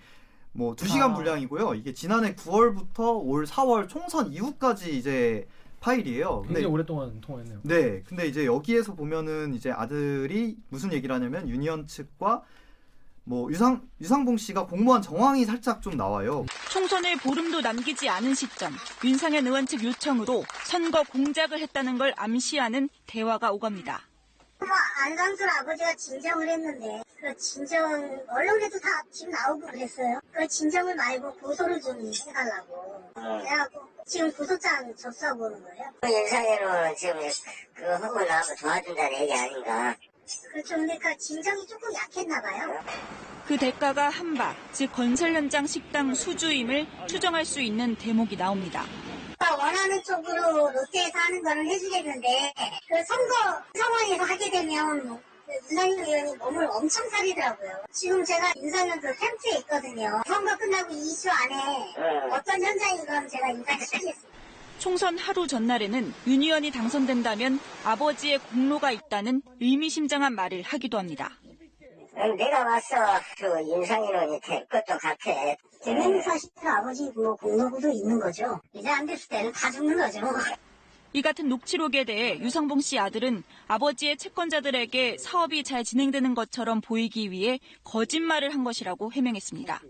[0.54, 1.14] 뭐 2시간 아.
[1.14, 1.74] 분량이고요.
[1.74, 5.46] 이게 지난해 9월부터 올 4월 총선 이후까지 이제
[5.80, 6.42] 파일이에요.
[6.42, 7.60] 근데 굉장히 오랫동안 통화했네요.
[7.62, 12.42] 네, 근데 이제 여기에서 보면은 이제 아들이 무슨 얘기를 하냐면 유니언 측과
[13.24, 16.46] 뭐 유상 유상봉 씨가 공모한 정황이 살짝 좀 나와요.
[16.70, 23.52] 총선을 보름도 남기지 않은 시점 윤상현 의원 측 요청으로 선거 공작을 했다는 걸 암시하는 대화가
[23.52, 24.02] 오갑니다.
[24.64, 27.84] 뭐 안상수 아버지가 진정을 했는데 그 진정
[28.28, 30.20] 언론에도 다 지금 나오고 그랬어요.
[30.32, 33.12] 그 진정을 말고 고소를 좀 해달라고.
[33.14, 35.90] 그래갖고 지금 고소장 접수하고 오는 거예요.
[36.04, 37.20] 윤상현은 지금
[37.74, 39.96] 그 하고 나하고 도와준다는 얘기 아닌가.
[40.50, 40.76] 그렇죠.
[40.76, 42.82] 근데 그 진정이 조금 약했나 봐요.
[43.46, 48.84] 그 대가가 한바, 즉 건설 현장 식당 수주임을 추정할 수 있는 대목이 나옵니다.
[49.44, 52.54] 그러니까 원하는 쪽으로 롯데에서 하는 거는 해주겠는데
[52.88, 55.20] 그 선거 상황에서 하게 되면 뭐
[55.70, 57.84] 윤상현 의원이 몸을 엄청 사리더라고요.
[57.92, 60.22] 지금 제가 윤상현 그 캠프에 있거든요.
[60.26, 64.34] 선거 끝나고 2주 안에 어떤 현장인 건 제가 인사시키겠습니다.
[64.78, 71.30] 총선 하루 전날에는 윤 의원이 당선된다면 아버지의 공로가 있다는 의미심장한 말을 하기도 합니다.
[72.38, 72.96] 내가 와서
[73.38, 75.56] 그 윤상현은 될 것도 같아.
[75.84, 78.60] 되면 사실 아버지 뭐 공로구도 있는 거죠.
[78.72, 80.20] 이제 안 됐을 때는 다 죽는 거죠.
[81.12, 87.60] 이 같은 녹취록에 대해 유상봉 씨 아들은 아버지의 채권자들에게 사업이 잘 진행되는 것처럼 보이기 위해
[87.84, 89.80] 거짓말을 한 것이라고 해명했습니다.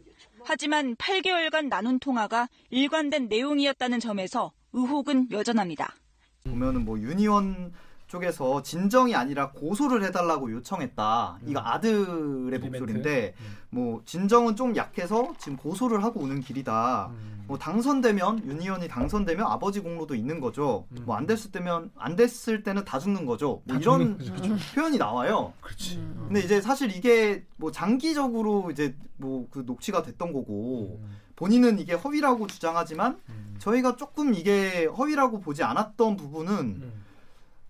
[0.44, 5.94] 하지만 8개월간 나눈 통화가 일관된 내용이었다는 점에서 의혹은 여전합니다.
[6.44, 7.72] 보면은 뭐 유니언
[8.07, 11.38] 쪽에서 진정이 아니라 고소를 해달라고 요청했다.
[11.47, 13.35] 이거 아들의 목소리인데
[13.71, 17.11] 뭐 진정은 좀 약해서 지금 고소를 하고 오는 길이다.
[17.47, 20.87] 뭐 당선되면 유니언이 당선되면 아버지 공로도 있는 거죠.
[21.03, 23.62] 뭐 안 됐을 때면 안 됐을 때는 다 죽는 거죠.
[23.64, 24.19] 뭐 이런
[24.75, 25.53] 표현이 나와요.
[25.61, 25.97] 그렇지.
[26.27, 31.01] 근데 이제 사실 이게 뭐 장기적으로 이제 뭐 그 녹취가 됐던 거고
[31.37, 33.19] 본인은 이게 허위라고 주장하지만
[33.59, 37.04] 저희가 조금 이게 허위라고 보지 않았던 부분은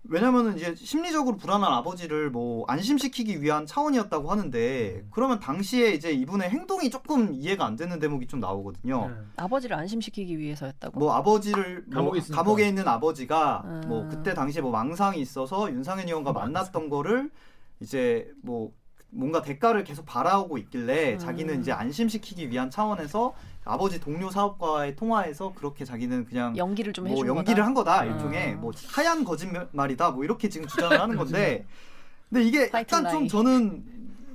[0.09, 6.89] 왜냐면은 이제 심리적으로 불안한 아버지를 뭐 안심시키기 위한 차원이었다고 하는데 그러면 당시에 이제 이분의 행동이
[6.89, 9.09] 조금 이해가 안 되는 대목이 좀 나오거든요.
[9.09, 9.15] 네.
[9.37, 10.99] 아버지를 안심시키기 위해서였다고?
[10.99, 12.21] 뭐 아버지를 뭐 감옥에.
[12.31, 13.81] 감옥에 있는 아버지가 음.
[13.87, 17.31] 뭐 그때 당시에 뭐 망상이 있어서 윤상현 의원과 만났던 거를
[17.79, 18.71] 이제 뭐
[19.09, 21.19] 뭔가 대가를 계속 바라오고 있길래 음.
[21.19, 23.33] 자기는 이제 안심시키기 위한 차원에서
[23.65, 27.65] 아버지 동료 사업과의 통화에서 그렇게 자기는 그냥 연기를 좀뭐 해준 연기를 거다?
[27.65, 28.11] 한 거다 음.
[28.13, 31.65] 일종의 뭐 하얀 거짓말이다 뭐 이렇게 지금 주장을 하는 건데
[32.29, 33.27] 근데 이게 약간 좀.
[33.27, 33.83] 저는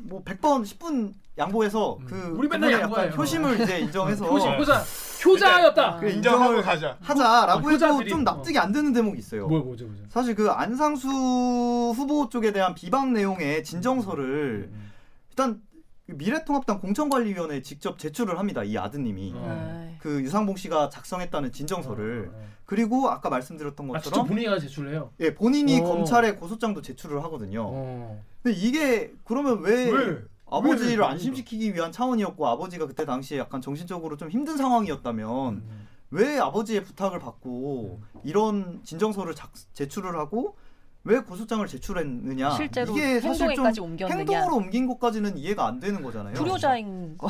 [0.03, 2.39] 뭐 100번 10분 양보해서 그 음.
[2.39, 2.73] 우리 맨날.
[2.73, 4.85] 약간 효심을 이제 인정해서 효심, 효자,
[5.25, 5.97] 효자였다.
[5.99, 6.97] 그 인정하고 인정을 가자.
[7.01, 9.47] 하자라고 어, 해도 효자들이- 좀 납득이 안 되는 대목이 있어요.
[9.47, 10.03] 뭐 뭐죠, 뭐죠.
[10.11, 14.91] 사실 그 안상수 후보 쪽에 대한 비방 내용의 진정서를 음,
[15.31, 15.70] 일단 그
[16.17, 18.63] 미래통합당 공천관리위원회에 직접 제출을 합니다.
[18.63, 19.97] 이 아드님이 어.
[19.99, 22.31] 그 유상봉 씨가 작성했다는 진정서를
[22.65, 25.11] 그리고 아까 말씀드렸던 아, 것처럼 본인이 가서 제출을 해요.
[25.21, 25.85] 예 본인이 어.
[25.85, 27.65] 검찰에 고소장도 제출을 하거든요.
[27.67, 28.23] 어.
[28.43, 30.23] 근데 이게 그러면 왜, 왜?
[30.51, 31.07] 아버지를 왜?
[31.07, 35.89] 안심시키기 위한 차원이었고 아버지가 그때 당시에 약간 정신적으로 좀 힘든 상황이었다면 음.
[36.11, 40.57] 왜 아버지의 부탁을 받고 이런 진정서를 작, 제출을 하고
[41.05, 44.19] 왜 고소장을 제출했느냐 실제로 이게 사실 좀 옮겼느냐.
[44.19, 46.35] 행동으로 옮긴 것까지는 이해가 안 되는 거잖아요.
[46.35, 47.29] 불효자인 거.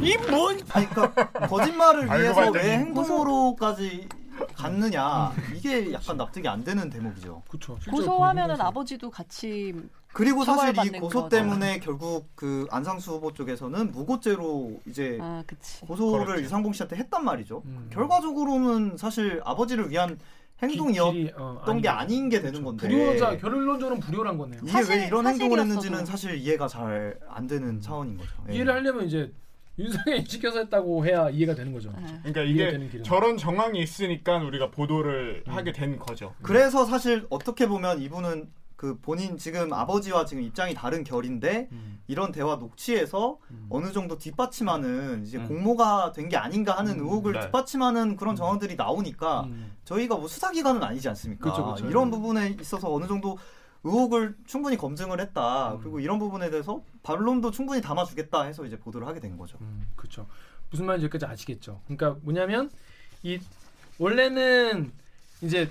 [0.00, 4.08] 이뭔 아니 그러니까 거짓말을 위해서 왜 행동으로까지
[4.54, 7.42] 갔느냐 이게 약간 납득이 안 되는 대목이죠.
[7.48, 7.78] 그렇죠.
[7.90, 9.74] 고소하면은 아버지도 같이
[10.14, 11.28] 그리고 사실 이 고소 거잖아.
[11.28, 15.80] 때문에 결국 그 안상수 후보 쪽에서는 무고죄로 이제 아, 그치.
[15.82, 16.42] 고소를 그렇죠.
[16.44, 17.62] 유상봉 씨한테 했단 말이죠.
[17.66, 17.90] 음.
[17.92, 20.18] 결과적으로는 사실 아버지를 위한
[20.70, 21.88] 행동이었던 어, 게.
[21.88, 24.60] 아닌 게 되는 건데 불효자 결론적으로는 불효란 거네요.
[24.62, 26.10] 이게 사실- 왜 이런 행동을 했는지는 사실이었어도.
[26.10, 28.30] 사실 이해가 잘 안 되는 차원인 거죠.
[28.50, 28.54] 예.
[28.54, 29.32] 이해를 하려면 이제
[29.78, 31.92] 윤석열이 시켜서 했다고 해야 이해가 되는 거죠.
[31.98, 32.06] 네.
[32.22, 33.02] 그러니까 이게.
[33.02, 35.52] 저런 정황이 있으니까 우리가 보도를 음.
[35.52, 36.32] 하게 된 거죠.
[36.42, 38.48] 그래서 사실 어떻게 보면 이분은
[38.84, 42.02] 그 본인 지금 아버지와 지금 입장이 다른 결인데 음.
[42.06, 43.66] 이런 대화 녹취에서 음.
[43.70, 45.48] 어느 정도 뒷받침하는 이제 음.
[45.48, 47.40] 공모가 된 게 아닌가 하는 음, 의혹을 네.
[47.40, 49.74] 뒷받침하는 그런 정황들이 나오니까 음.
[49.84, 51.50] 저희가 뭐 수사기관은 아니지 않습니까?
[51.50, 51.86] 그쵸, 그쵸.
[51.86, 53.38] 이런 부분에 있어서 어느 정도
[53.84, 55.72] 의혹을 충분히 검증을 했다.
[55.74, 55.78] 음.
[55.80, 59.56] 그리고 이런 부분에 대해서 반론도 충분히 담아주겠다 해서 이제 보도를 하게 된 거죠.
[59.62, 60.26] 음, 그렇죠.
[60.70, 61.80] 무슨 말인지 여기까지 아시겠죠.
[61.86, 62.70] 그러니까 뭐냐면
[63.22, 63.38] 이
[63.98, 64.92] 원래는
[65.42, 65.68] 이제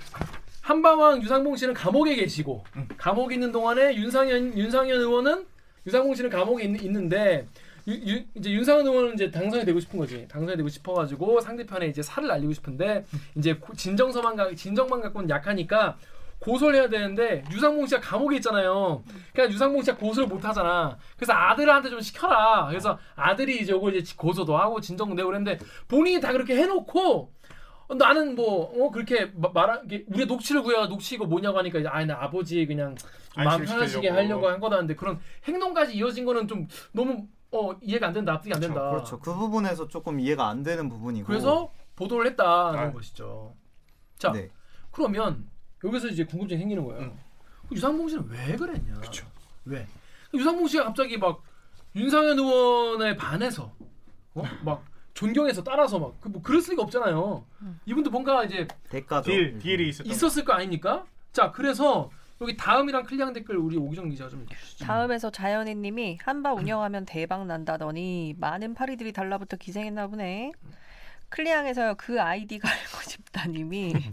[0.64, 2.88] 한바왕 유상봉 씨는 감옥에 계시고 음.
[2.96, 5.44] 감옥에 있는 동안에 윤상현 윤상현 의원은
[5.86, 10.26] 유상봉 씨는 감옥에 있, 유, 이제 윤상현 의원은 이제 당선이 되고 싶은 거지.
[10.26, 13.04] 당선이 되고 싶어가지고 상대편에 이제 살을 날리고 싶은데
[13.36, 15.98] 이제 고- 진정서만 가 진정만 갖고는 약하니까
[16.38, 19.04] 고소를 해야 되는데 유상봉 씨가 감옥에 있잖아요.
[19.34, 20.96] 그러니까 유상봉 씨가 고소를 못 하잖아.
[21.16, 22.66] 그래서 아들한테 좀 시켜라.
[22.70, 27.28] 그래서 아들이 이제 요걸 이제 고소도 하고 진정도 내고 그랬는데 본인이 다 그렇게 해놓고 어,
[27.92, 29.32] 나는 뭐 어, 그렇게
[29.84, 34.08] 이게 우리 녹취를 구해가 녹취 이거 뭐냐고 하니까 이제 아나 아버지 그냥 좀 마음 편하시게.
[34.08, 38.60] 하려고 한 거다는데 그런 행동까지 이어진 거는 좀 너무 어 이해가 안 된다 납득이 안
[38.60, 38.90] 된다.
[38.90, 39.18] 그렇죠.
[39.20, 41.26] 그 부분에서 조금 이해가 안 되는 부분이고.
[41.26, 42.92] 그래서 보도를 했다는 아.
[42.92, 43.54] 것이죠.
[44.18, 44.50] 자 네.
[44.90, 45.48] 그러면
[45.84, 47.02] 여기서 이제 궁금증이 생기는 거예요.
[47.02, 47.18] 음.
[47.68, 49.00] 그 유상봉 씨는 왜 그랬냐?
[49.66, 49.86] 왜?
[50.32, 51.42] 유상봉 씨가 갑자기 막
[51.94, 53.72] 윤상현 의원에 반해서
[54.34, 54.42] 어?
[54.64, 57.44] 막 존경해서 따라서 막 그 뭐 그럴 수가 없잖아요.
[57.86, 59.30] 이분도 뭔가 이제 대가죠.
[59.30, 61.04] 딜 딜이 있었던 있었을 거 아닙니까?
[61.32, 64.84] 자 그래서 여기 다음이랑 클리앙 댓글 우리 오기정 기자가 좀 해주시죠.
[64.84, 70.50] 다음에서 자연이님이 한바 운영하면 대박 난다더니 많은 파리들이 달라붙어 기생했나 보네.
[71.28, 73.92] 클리앙에서 그 아이디 가 알고 싶다님이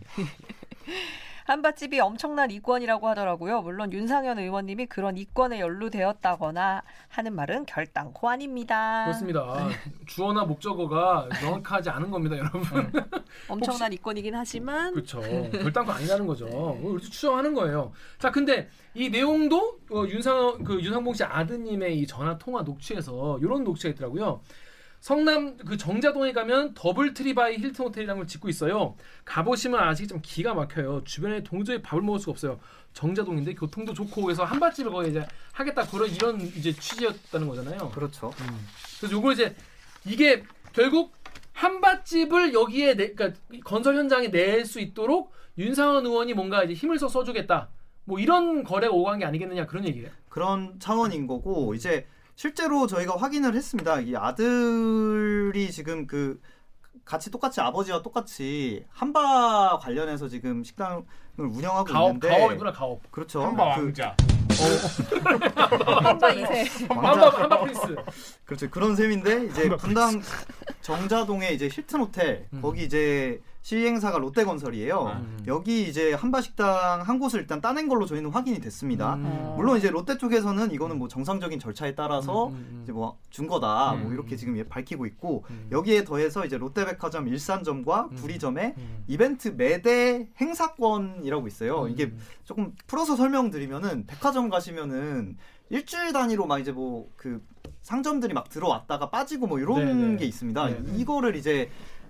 [1.52, 3.62] 한바집이 엄청난 이권이라고 하더라고요.
[3.62, 9.04] 물론 윤상현 의원님이 그런 이권에 연루되었다거나 하는 말은 결단코 아닙니다.
[9.04, 9.68] 그렇습니다.
[10.08, 12.62] 주어나 목적어가 명확하지 않은 겁니다, 여러분.
[13.50, 15.20] 엄청난 이권이긴 하지만 그렇죠.
[15.52, 16.46] 결단코 아니라는 거죠.
[16.82, 17.92] 우리 추정하는 거예요.
[18.18, 23.66] 자, 근데 이 내용도 어, 윤상 그 윤상봉 씨 아드님의 이 전화 통화 녹취에서 이런
[23.66, 24.42] 녹취가 있더라고요.
[25.02, 28.96] 성남 그 정자동에 가면 더블트리 바이 힐튼 호텔이라는 걸 짓고 있어요.
[29.26, 31.04] 가보시면 아시겠지만 기가 막혀요.
[31.06, 32.60] 주변에 도저히 밥을 먹을 수가 없어요.
[32.94, 37.90] 정자동인데 교통도 좋고 그래서 함바집을 거기 이제 하겠다 그런 이런 이제 취지였다는 거잖아요.
[37.90, 38.32] 그렇죠.
[39.00, 39.56] 그래서 요걸 이제
[40.06, 41.14] 이게 결국
[41.54, 47.08] 함바집을 여기에 내, 그러니까 건설 현장에 낼 수 있도록 윤상현 의원이 뭔가 이제 힘을 써
[47.08, 47.70] 써주겠다.
[48.06, 50.10] 뭐 이런 거래가 오간 게 아니겠느냐 그런 얘기예요.
[50.30, 52.08] 그런 차원인 거고 이제
[52.46, 54.00] 실제로 저희가 확인을 했습니다.
[54.00, 56.42] 이 아들이 지금 그
[57.06, 61.04] 같이 똑같이 아버지와 똑같이 한바 관련해서 지금 식당을
[61.38, 63.12] 운영하고 가업 있는데 가업이구나 가업.
[63.12, 63.44] 그렇죠.
[63.44, 64.16] 한바 그- 왕자.
[66.04, 66.86] 한바 이세.
[66.90, 67.96] 한바 한바 프린스.
[68.46, 68.70] 그렇죠.
[68.72, 70.20] 그런 셈인데 이제 분당
[70.82, 72.62] 정자동에 이제 힐튼 호텔 음.
[72.62, 75.04] 거기 이제 시행사가 롯데건설이에요.
[75.22, 75.44] 음.
[75.46, 79.14] 여기 이제 한바식당 한 곳을 일단 따낸 걸로 저희는 확인이 됐습니다.
[79.16, 79.54] 음.
[79.56, 82.80] 물론 이제 롯데 쪽에서는 이거는 뭐 정상적인 절차에 따라서 음, 음, 음.
[82.84, 84.14] 이제 뭐 준 거다 뭐 음.
[84.14, 85.68] 이렇게 지금 예- 밝히고 있고 음.
[85.72, 88.16] 여기에 더해서 이제 롯데백화점 일산점과 음.
[88.18, 89.04] 구리점에 음.
[89.08, 91.88] 이벤트 매대 행사권이라고 있어요.
[91.88, 92.20] 이게 음.
[92.44, 95.38] 조금 풀어서 설명드리면은 백화점 가시면은
[95.72, 97.42] 일주일 단위로 막 이제 뭐 그
[97.82, 100.18] 상점들이 막 들어왔다가 빠지고 뭐 이런 네네.
[100.18, 100.68] 게 있습니다.
[100.68, 100.98] 네네.
[100.98, 101.70] 이거를 이제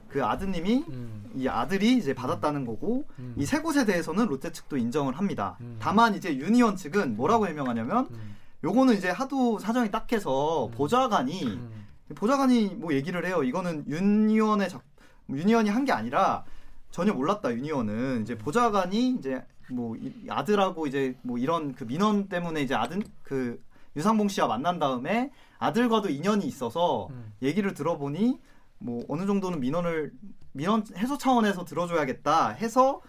[0.10, 1.32] 그 아드님이 음.
[1.36, 3.34] 이 아들이 이제 받았다는 거고 음.
[3.38, 5.58] 이세 곳에 대해서는 롯데 측도 인정을 합니다.
[5.62, 5.78] 음.
[5.80, 8.36] 다만 이제 유니온 측은 뭐라고 해명하냐면 음.
[8.66, 11.86] 요거는 이제 하도 사정이 딱해서 보좌관이 음.
[12.16, 13.42] 보좌관이 뭐 얘기를 해요.
[13.44, 14.84] 이거는 윤 의원의 작,
[15.30, 16.44] 윤 의원이 한 게 아니라
[16.92, 17.54] 전혀 몰랐다.
[17.54, 22.76] 윤 의원은 이제 보좌관이 이제 뭐 이- 아들하고 이제 뭐 이런 그 민원 때문에 이제
[22.76, 23.62] 아들 그
[23.96, 27.34] 유상봉 씨와 만난 다음에 아들과도 인연이 있어서 음.
[27.42, 28.40] 얘기를 들어보니
[28.80, 30.12] 뭐 어느 정도는 민원을
[30.54, 33.02] 민원 해소 차원에서 들어줘야겠다 해서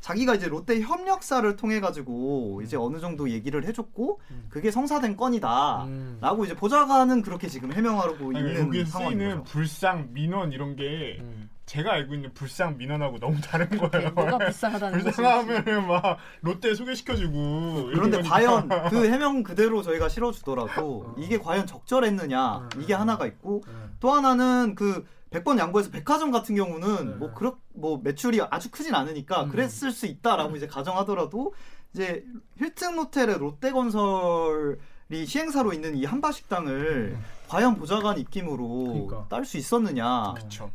[0.00, 6.44] 자기가 이제 롯데 협력사를 통해 가지고 이제 어느 정도 얘기를 해줬고 그게 성사된 건이다라고 음.
[6.44, 9.44] 이제 보좌관은 그렇게 지금 해명하고 아니, 있는 거죠.
[9.44, 11.50] 불상 민원 이런 게 음.
[11.70, 14.10] 제가 알고 있는 불상 민원하고 너무 다른 거예요.
[14.10, 15.04] 뭐가 불쌍하다는 거지?
[15.04, 17.90] 불쌍하면은 막 롯데 소개시켜주고.
[17.94, 18.68] 그런데 과연.
[18.90, 23.62] 그 해명 그대로 저희가 실어주더라도 이게 과연 적절했느냐 이게 하나가 있고
[24.00, 29.46] 또 하나는 그 100번 양보해서 백화점 같은 경우는 뭐 그렇 뭐 매출이 아주 크진 않으니까
[29.46, 31.54] 그랬을 수 있다라고 이제 가정하더라도
[31.94, 32.24] 이제
[32.56, 34.76] 힐튼 호텔의 롯데건설이
[35.24, 37.16] 시행사로 있는 이 한바식당을
[37.50, 40.34] 과연 보좌관 입김으로 딸수 있었느냐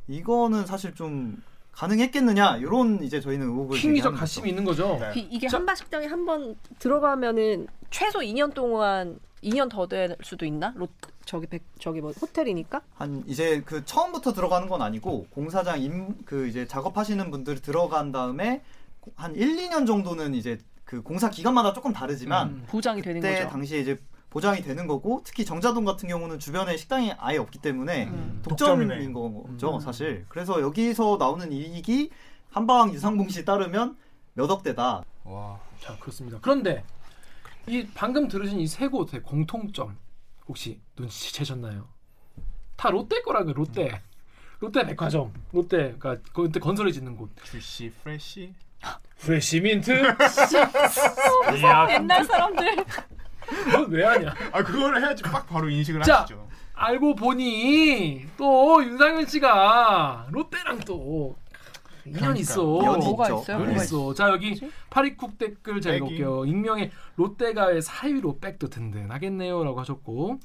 [0.10, 4.50] 이거는 사실 좀 가능했겠느냐 이런 이제 저희는 의혹을 킹리적 제기하는 가심이.
[4.50, 4.98] 있는 거죠.
[5.00, 5.14] 네.
[5.16, 10.74] 이- 이게 한바식당에 한 번 들어가면은 최소 2년 동안 2년 더 될 수도 있나?
[10.76, 10.90] 롯
[11.26, 12.82] 저기 백 저기 뭐 호텔이니까?
[12.96, 18.62] 한 이제 그 처음부터 들어가는 건 아니고 공사장 임 그 이제 작업하시는 분들 들어간 다음에
[19.16, 23.50] 한 1, 2년 정도는 이제 그 공사 기간마다 조금 다르지만 음, 보장이 되는 그때 거죠.
[23.50, 23.98] 당시에 이제
[24.36, 28.42] 보장이 되는 거고 특히 정자동 같은 경우는 주변에 식당이 아예 없기 때문에 음.
[28.44, 29.14] 독점인 독점이네.
[29.14, 29.80] 거죠 음.
[29.80, 30.26] 사실.
[30.28, 32.10] 그래서 여기서 나오는 이익이
[32.52, 33.96] 한방 유상봉 씨 따르면
[34.34, 35.06] 몇 억대다.
[35.24, 35.58] 와.
[35.80, 36.38] 자 그렇습니다.
[36.42, 36.84] 그런데
[37.66, 39.98] 이 방금 들으신 이 세 곳의 공통점
[40.50, 41.88] 혹시 눈치채셨나요?
[42.76, 43.54] 다 롯데 거라고요.
[43.54, 44.02] 롯데.
[44.60, 45.32] 롯데 백화점.
[45.54, 47.30] 롯데가 그때 건설을 짓는 곳.
[47.46, 48.54] 주시 프레시.
[49.20, 49.94] 프레시 민트.
[49.94, 50.16] 어,
[51.90, 52.76] 옛날 사람들.
[53.90, 54.34] 왜 하냐?
[54.52, 56.48] 아 그거를 해야지 딱 바로 인식을 자, 하시죠.
[56.74, 61.36] 알고 보니 또 윤상현 씨가 롯데랑 또
[62.06, 62.40] 인연이 그러니까.
[62.42, 62.62] 있어.
[62.84, 63.40] 연이 뭐가 있죠.
[63.42, 63.56] 있어요?
[63.58, 64.14] 연이 뭐가 있어.
[64.14, 65.96] 자 여기 파리쿡 댓글 잘.
[65.98, 66.46] 읽을게요.
[66.46, 70.40] 익명의 롯데가의 사위로 백도 든든하겠네요라고 하셨고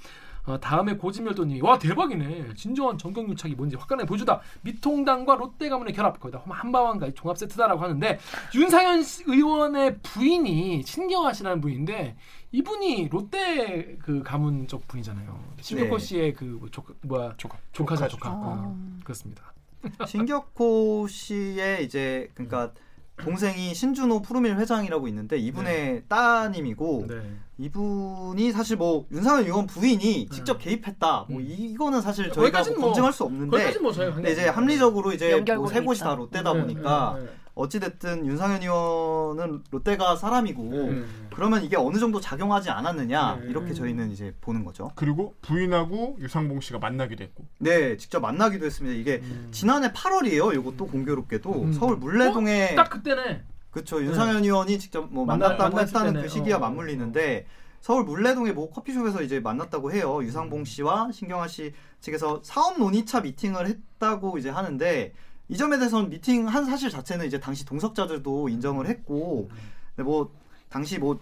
[0.47, 2.55] 어, 다음에 고진멸도님이 와 대박이네.
[2.57, 4.41] 진정한 정경유착이 뭔지 화끈하게 보여주다.
[4.63, 8.19] 미통당과 롯데 가문의 결합 거기다 한바왕까지 종합 세트다라고 하는데
[8.55, 12.17] 윤상현 씨- 의원의 부인이 신경하시라는 분인데
[12.53, 15.39] 이분이 롯데 그 가문 쪽 분이잖아요.
[15.61, 16.05] 신경호 네.
[16.05, 18.17] 씨의 그뭐 조카 뭐야 조카 조카죠 조카죠.
[18.17, 18.31] 조카.
[18.31, 18.33] 아.
[18.67, 19.53] 어, 그렇습니다.
[20.07, 22.73] 신격호 씨의 이제 그러니까
[23.19, 27.21] 동생이 신준호 푸르밀 회장이라고 있는데 이분의 따님이고 네.
[27.59, 31.27] 이분이 사실 뭐 윤상현 의원 부인이 직접 개입했다.
[31.29, 32.43] 뭐 이거는 사실 저희가 음.
[32.43, 34.49] 거기까지는 뭐 뭐- 검증할 수 없는데 뭐 저희가 근데 이제.
[34.49, 36.01] 합리적으로 이제 연결고리 뭐세 곳이.
[36.01, 37.31] 다 롯데다 네, 보니까 네, 네.
[37.55, 41.29] 어찌됐든 윤상현 의원은 롯데가 사람이고 음.
[41.35, 43.49] 그러면 이게 어느 정도 작용하지 않았느냐 네.
[43.49, 44.91] 이렇게 저희는 이제 보는 거죠.
[44.95, 47.45] 그리고 부인하고 유상봉 씨가 만나기도 했고.
[47.59, 48.97] 네, 직접 만나기도 했습니다.
[48.97, 50.55] 이게 지난해 8월이에요.
[50.59, 51.73] 이것도 공교롭게도 음.
[51.73, 53.43] 서울 물레동에 딱 그때네.
[53.71, 54.03] 그렇죠.
[54.03, 56.23] 윤상현 의원이 직접 뭐 만났다고 했다는 때네.
[56.23, 56.61] 그 시기와 어.
[56.61, 57.47] 맞물리는데
[57.81, 60.19] 서울 물레동의 모 커피숍에서 이제 만났다고 해요.
[60.19, 60.25] 음.
[60.25, 65.13] 유상봉 씨와 신경아 씨 측에서 사업 논의차 미팅을 했다고 이제 하는데
[65.51, 69.57] 이 점에 대해서는 미팅 한 사실 자체는 이제 당시 동석자들도 인정을 했고 음.
[69.97, 70.33] 근데 뭐
[70.69, 71.19] 당시 뭐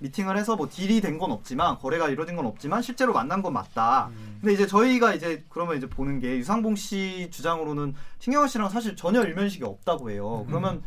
[0.00, 4.08] 미팅을 해서 뭐 딜이 된 건 없지만 거래가 이루어진 건 없지만 실제로 만난 건 맞다.
[4.12, 4.38] 음.
[4.40, 9.22] 근데 이제 저희가 이제 그러면 이제 보는 게 유상봉 씨 주장으로는 신경아 씨랑 사실 전혀
[9.22, 10.44] 일면식이 없다고 해요.
[10.46, 10.82] 그러면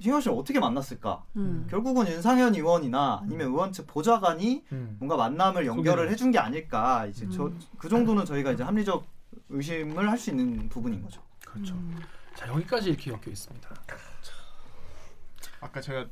[0.00, 1.22] 신경아 씨를 어떻게 만났을까?
[1.36, 1.66] 음.
[1.70, 4.96] 결국은 윤상현 의원이나 아니면 의원 측 보좌관이 음.
[4.98, 6.10] 뭔가 만남을 연결을.
[6.10, 7.06] 해준 게 아닐까.
[7.06, 7.60] 이제 저 음.
[7.78, 9.04] 그 정도는 저희가 이제 합리적
[9.50, 11.20] 의심을 할 수 있는 부분인 거죠.
[11.44, 11.76] 그렇죠.
[12.36, 13.68] 자 여기까지 이렇게 엮여 있습니다.
[15.60, 16.06] 아까 제가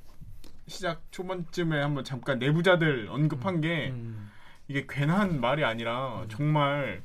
[0.66, 4.30] 시작 초반쯤에 한번 잠깐 내부자들 언급한 게 음.
[4.68, 7.02] 이게 괜한 말이 아니라 정말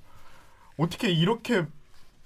[0.78, 1.66] 어떻게 이렇게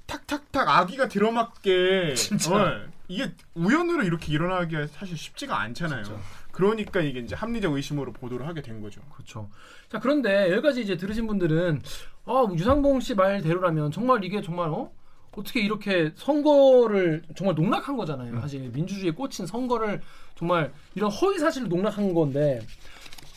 [0.06, 2.14] 탁탁탁 아기가 들어맞게.
[2.52, 6.04] 어, 이게 우연으로 이렇게 일어나기가 사실 쉽지가 않잖아요.
[6.04, 6.20] 진짜.
[6.52, 9.02] 그러니까 이게 이제 합리적 의심으로 보도를 하게 된 거죠.
[9.14, 9.50] 그렇죠.
[9.90, 11.82] 자 그런데 여기까지 이제 들으신 분들은
[12.26, 14.92] 아 유상봉 씨 말대로라면 정말 이게 정말 어
[15.32, 18.34] 어떻게 이렇게 선거를 정말 농락한 거잖아요.
[18.34, 18.42] 음.
[18.42, 20.02] 사실 민주주의에 꽂힌 선거를
[20.36, 22.62] 정말 이런 허위 사실을 농락한 건데.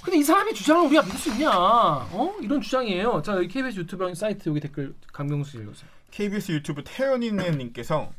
[0.02, 1.50] 근데 이 사람의 주장을 우리가 믿을 수 있냐?
[1.50, 2.34] 어?
[2.42, 3.22] 이런 주장이에요.
[3.22, 5.88] 자, 여기 KBS 유튜브 사이트 여기 댓글 강명수 읽으세요.
[6.10, 8.12] KBS 유튜브 태연이네님께서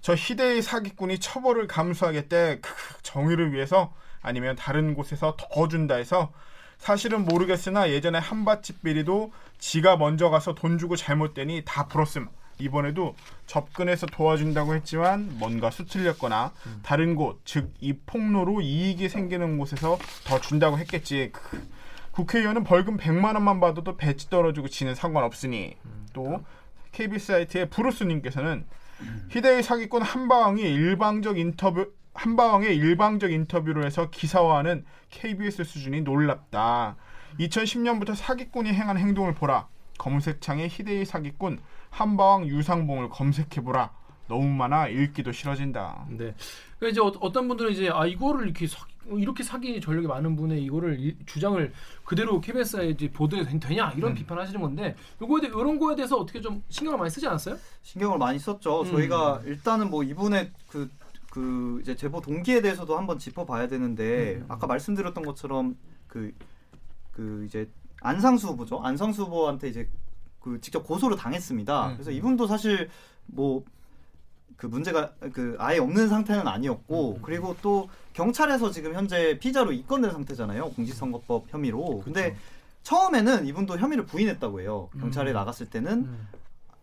[0.00, 6.32] 저 희대의 사기꾼이 처벌을 감수하겠대 크크, 정의를 위해서 아니면 다른 곳에서 더 준다 해서
[6.78, 12.28] 사실은 모르겠으나 예전에 함바집 비리도 지가 먼저 가서 돈 주고 잘못되니 다 불었음
[12.62, 13.14] 이번에도
[13.46, 20.78] 접근해서 도와준다고 했지만 뭔가 수틀렸거나 다른 곳 즉 이 폭로로 이익이 생기는 곳에서 더 준다고
[20.78, 21.66] 했겠지 크,
[22.12, 25.76] 국회의원은 벌금 100만 원만 받아도 배지 떨어지고 지는 상관없으니
[26.12, 26.44] 또
[26.92, 28.66] KBS 사이트의 브루스님께서는
[29.30, 36.96] 희대의 사기꾼 한바왕이 일방적 인터뷰 한바왕의 일방적 인터뷰를 해서 기사화하는 KBS 수준이 놀랍다.
[37.40, 39.66] 2010년부터 사기꾼이 행한 행동을 보라.
[39.98, 41.58] 검색창에 희대의 사기꾼
[41.92, 43.90] 한바왕 유상봉을 검색해보라.
[44.26, 46.06] 너무 많아 읽기도 싫어진다.
[46.08, 46.34] 네.
[46.78, 50.64] 그러니까 이제 어, 떤 분들은 이제 아 이거를 이렇게 사기, 이렇게 사기 전력이 많은 분의
[50.64, 51.70] 이거를 이, 주장을
[52.04, 56.62] 그대로 KBS에 이제 보도해 되냐 이런 비판하시는 건데 요거에 대해 이런 거에 대해서 어떻게 좀
[56.70, 57.58] 신경을 많이 쓰지 않았어요?
[57.82, 58.82] 신경을 많이 썼죠.
[58.82, 58.86] 음.
[58.86, 60.90] 저희가 일단은 뭐 이분의 그,
[61.30, 64.46] 그 이제 제보 동기에 대해서도 한번 짚어봐야 되는데 음.
[64.48, 65.76] 아까 말씀드렸던 것처럼
[66.06, 66.32] 그,
[67.12, 67.68] 그 이제
[68.00, 68.80] 안상수 후보죠.
[68.82, 69.88] 안상수 후보한테 이제
[70.42, 71.88] 그 직접 고소를 당했습니다.
[71.88, 71.92] 음.
[71.94, 72.88] 그래서 이분도 사실
[73.26, 73.64] 뭐
[74.62, 80.70] 그 문제가 그 아예 없는 상태는 아니었고 그리고 또 경찰에서 지금 현재 피자로 입건된 상태잖아요.
[80.70, 82.00] 공직선거법 혐의로.
[82.04, 82.36] 근데
[82.84, 84.88] 처음에는 이분도 혐의를 부인했다고 해요.
[85.00, 85.34] 경찰에 음.
[85.34, 86.08] 나갔을 때는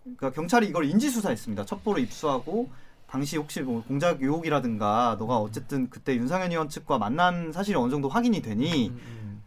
[0.04, 1.66] 그러니까 경찰이 이걸 인지 수사했습니다.
[1.66, 2.70] 첩보를 입수하고
[3.08, 8.10] 당시 혹시 뭐 공작 의혹이라든가 너가 어쨌든 그때 윤상현 의원 측과 만난 사실이 어느 정도
[8.10, 8.92] 확인이 되니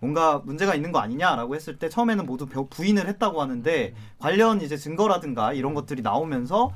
[0.02, 4.76] 뭔가 문제가 있는 거 아니냐라고 했을 때 처음에는 모두 벼- 부인을 했다고 하는데 관련 이제
[4.76, 6.72] 증거라든가 이런 것들이 나오면서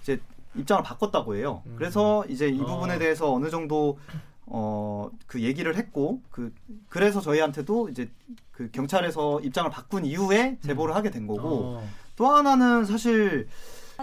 [0.00, 0.18] 이제
[0.56, 1.62] 입장을 바꿨다고 해요.
[1.76, 2.98] 그래서 이제 이 부분에 아.
[2.98, 3.98] 대해서 어느 정도
[4.46, 6.52] 어 그 얘기를 했고 그
[6.88, 8.10] 그래서 저희한테도 이제
[8.52, 11.88] 그 경찰에서 입장을 바꾼 이후에 제보를 하게 된 거고 어.
[12.16, 13.48] 또 하나는 사실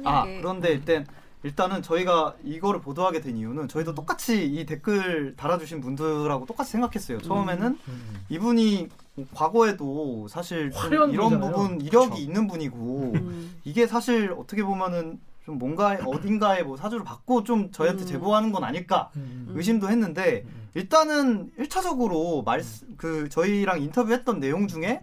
[0.03, 1.05] 아 그런데 일단
[1.43, 7.21] 일단은 저희가 이거를 보도하게 된 이유는 저희도 똑같이 이 댓글 달아주신 분들하고 똑같이 생각했어요.
[7.21, 8.25] 처음에는 음.
[8.27, 8.89] 이분이
[9.33, 11.51] 과거에도 사실 이런 분이잖아요.
[11.51, 12.21] 부분 이력이 그쵸.
[12.21, 13.55] 있는 분이고 음.
[13.63, 18.07] 이게 사실 어떻게 보면은 좀 뭔가 어딘가에 뭐 사주를 받고 좀 저희한테 음.
[18.07, 19.47] 제보하는 건 아닐까 음.
[19.55, 25.01] 의심도 했는데 일단은 1차적으로 말그 저희랑 인터뷰했던 내용 중에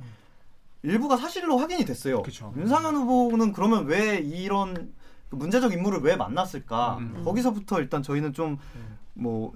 [0.83, 2.23] 일부가 사실로 확인이 됐어요.
[2.23, 2.53] 그쵸.
[2.57, 4.93] 윤상현 후보는 그러면 왜 이런
[5.31, 6.99] 그 문제적 인물을 왜 만났을까?
[6.99, 7.23] 음.
[7.25, 9.53] 거기서부터 일단 저희는 좀뭐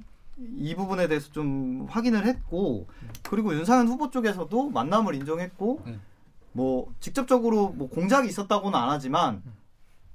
[0.56, 2.86] 이 부분에 대해서 좀 확인을 했고
[3.28, 6.00] 그리고 윤상현 후보 쪽에서도 만남을 인정했고 음.
[6.52, 9.42] 뭐 직접적으로 뭐 공작이 있었다고는 안 하지만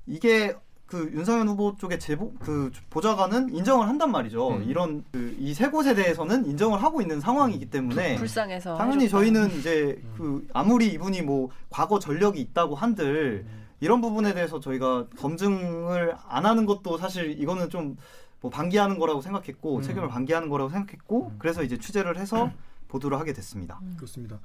[0.07, 0.55] 이게
[0.87, 4.49] 그 윤상현 후보 쪽의 제보 그 보좌관은 인정을 한단 말이죠.
[4.57, 4.63] 음.
[4.63, 9.19] 이런 그 이 세 곳에 대해서는 인정을 하고 있는 상황이기 때문에 불쌍해서 당연히 해줬다.
[9.19, 13.45] 저희는 이제 그 아무리 이분이 뭐 과거 전력이 있다고 한들
[13.79, 17.97] 이런 부분에 대해서 저희가 검증을 안 하는 것도 사실 이거는 좀
[18.45, 19.81] 뭐 방기하는 거라고 생각했고 음.
[19.81, 22.51] 책임을 방기하는 거라고 생각했고 그래서 이제 취재를 해서
[22.89, 23.79] 보도를 하게 됐습니다.
[23.97, 24.39] 그렇습니다.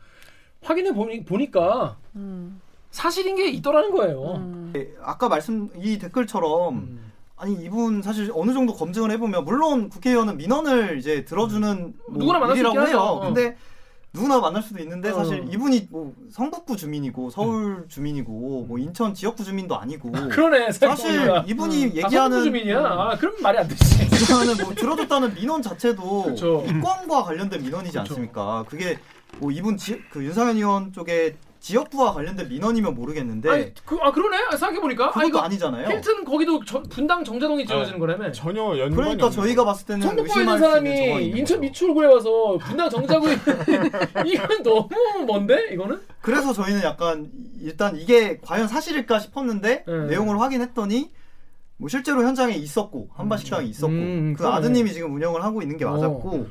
[0.62, 2.62] 확인해 보니, 보니까 음.
[2.90, 4.36] 사실인 게 있더라는 거예요.
[4.36, 4.72] 음.
[4.74, 7.12] 예, 아까 말씀 이 댓글처럼 음.
[7.36, 12.56] 아니 이분 사실 어느 정도 검증을 해보면 물론 국회의원은 민원을 이제 들어주는 뭐 누구나 만날
[12.56, 12.90] 일이라고 하죠.
[12.90, 12.98] 해요.
[13.00, 13.20] 어.
[13.20, 13.58] 근데
[14.12, 15.14] 누구나 만날 수도 있는데 어.
[15.14, 20.72] 사실 이분이 뭐 성북구 주민이고 서울 주민이고 뭐 인천 지역구 주민도 아니고 그러네.
[20.72, 21.44] 사실 생각해보니까.
[21.46, 22.78] 이분이 아, 얘기하는 성북구 주민이야.
[22.80, 23.84] 아, 그럼 말이 안 되지.
[24.26, 26.64] 그러면 뭐 들어줬다는 민원 자체도 그쵸.
[26.68, 28.00] 이권과 관련된 민원이지 그쵸.
[28.00, 28.64] 않습니까?
[28.68, 28.98] 그게
[29.38, 34.36] 뭐 이분 지, 그 윤상현 의원 쪽에 지역구와 관련된 민원이면 모르겠는데 아니, 그, 아 그러네.
[34.56, 35.08] 생각해 보니까.
[35.08, 35.88] 아 그것도 이거 아니잖아요.
[35.88, 38.32] 힐튼 거기도 저- 분당 정자동이 지어지는 거라며.
[38.32, 41.60] 전혀 연관이 그러니까 없는 저희가 봤을 때는 성북구에 있는 사람이 인천.
[41.60, 43.36] 미추홀구에 와서 분당 정자구에
[44.26, 44.88] 이건 너무
[45.26, 46.00] 먼데 이거는?
[46.22, 47.30] 그래서 저희는 약간
[47.60, 50.06] 일단 이게 과연 사실일까 싶었는데 네.
[50.08, 51.10] 내용을 확인했더니
[51.76, 54.56] 뭐 실제로 현장에 있었고 한바 식당에 있었고 음, 그 그러네.
[54.56, 55.90] 아드님이 지금 운영을 하고 있는 게 어.
[55.92, 56.46] 맞았고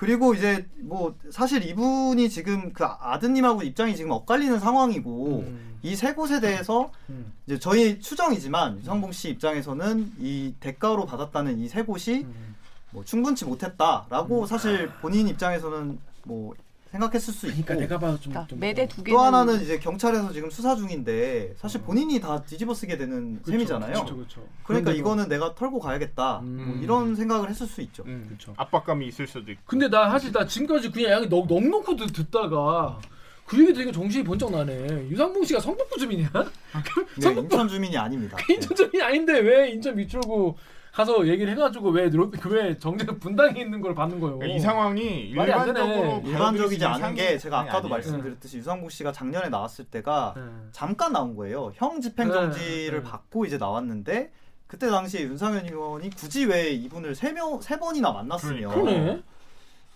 [0.00, 5.78] 그리고 이제 뭐 사실 이분이 지금 그 아드님하고 입장이 지금 엇갈리는 상황이고 음.
[5.82, 7.30] 이세 곳에 대해서 음.
[7.46, 12.54] 이제 저희 추정이지만 유상봉 씨 입장에서는 이 대가로 받았다는 이 세 곳이 음.
[12.92, 16.54] 뭐 충분치 못했다라고 사실 본인 입장에서는 뭐
[16.90, 19.78] 생각했을 수 있고 그러니까 내가 봐도 좀, 그러니까 좀 매대 두 개는 또 하나는 이제
[19.78, 23.92] 경찰에서 지금 수사 중인데 사실 본인이 다 뒤집어쓰게 되는 셈이잖아요.
[23.92, 24.46] 그렇죠, 그렇죠.
[24.64, 26.40] 그러니까 그런데도- 이거는 내가 털고 가야겠다.
[26.40, 26.64] 음.
[26.66, 28.02] 뭐 이런 생각을 했을 수 있죠.
[28.06, 28.54] 음, 그렇죠.
[28.56, 29.62] 압박감이 있을 수도 있고.
[29.66, 32.98] 근데 나 사실 나 지금까지 그냥 양이 넉, 넉넉히 듣- 듣다가
[33.46, 35.08] 그 얘기 되게 정신이 번쩍 나네.
[35.10, 36.28] 유상봉 씨가 성북구 주민이야?
[37.20, 38.36] 네, 인천 주민이 아닙니다.
[38.48, 40.54] 인천 주민이 아닌데 왜 인천 미추홀구
[40.92, 44.38] 가서 얘기를 해가지고 왜그왜 정제 분당에 있는 걸 받는 거예요?
[44.38, 45.02] 그러니까 이 상황이.
[45.30, 47.90] 일반적으로 일반적이지 않은 상황이 게 제가 아까도 아니에요.
[47.90, 50.42] 말씀드렸듯이 유상복 씨가 작년에 나왔을 때가 네.
[50.72, 51.72] 잠깐 나온 거예요.
[51.76, 53.10] 형 집행정지를 네, 네.
[53.10, 54.32] 받고 이제 나왔는데
[54.66, 59.22] 그때 당시에 윤상현 의원이 굳이 왜 이분을 세 명 세 번이나 만났으면 그러네.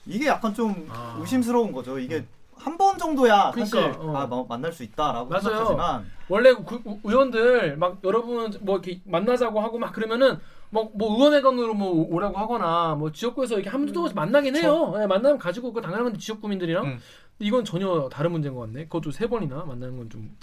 [0.06, 1.16] 이게 약간 좀 아.
[1.20, 1.98] 의심스러운 거죠.
[1.98, 2.24] 이게
[2.56, 4.16] 한번 정도야 사실 그러니까, 어.
[4.16, 5.42] 아, 뭐 만날 수 있다라고 맞아요.
[5.42, 10.38] 생각하지만 원래 그 의원들 막 여러분 뭐 이렇게 만나자고 하고 막 그러면은
[10.74, 14.92] 뭐, 뭐 의원회관으로 뭐 오라고 하거나 뭐 지역구에서 이렇게 한두 번씩 만나긴 해요.
[14.98, 16.98] 네, 만나면 가지고 그 당연한 건데 지역 구민들이랑 음.
[17.38, 18.84] 이건 전혀 다른 문제인 것 같네.
[18.84, 20.36] 그것도 세 번이나 만나는 건 좀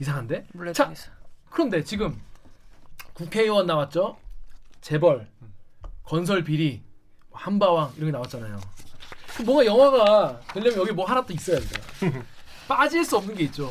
[0.00, 0.46] 이상한데.
[0.72, 0.92] 자.
[1.50, 2.18] 그런데 지금
[3.12, 4.16] 국회의원 나왔죠.
[4.80, 5.26] 재벌,
[6.04, 6.82] 건설 비리,
[7.28, 8.58] 뭐 한바왕 이런 게 나왔잖아요.
[9.36, 12.22] 그 뭔가 영화가 되려면 여기 뭐 하나 또 있어야 돼요.
[12.68, 13.70] 빠질 수 없는 게 있죠.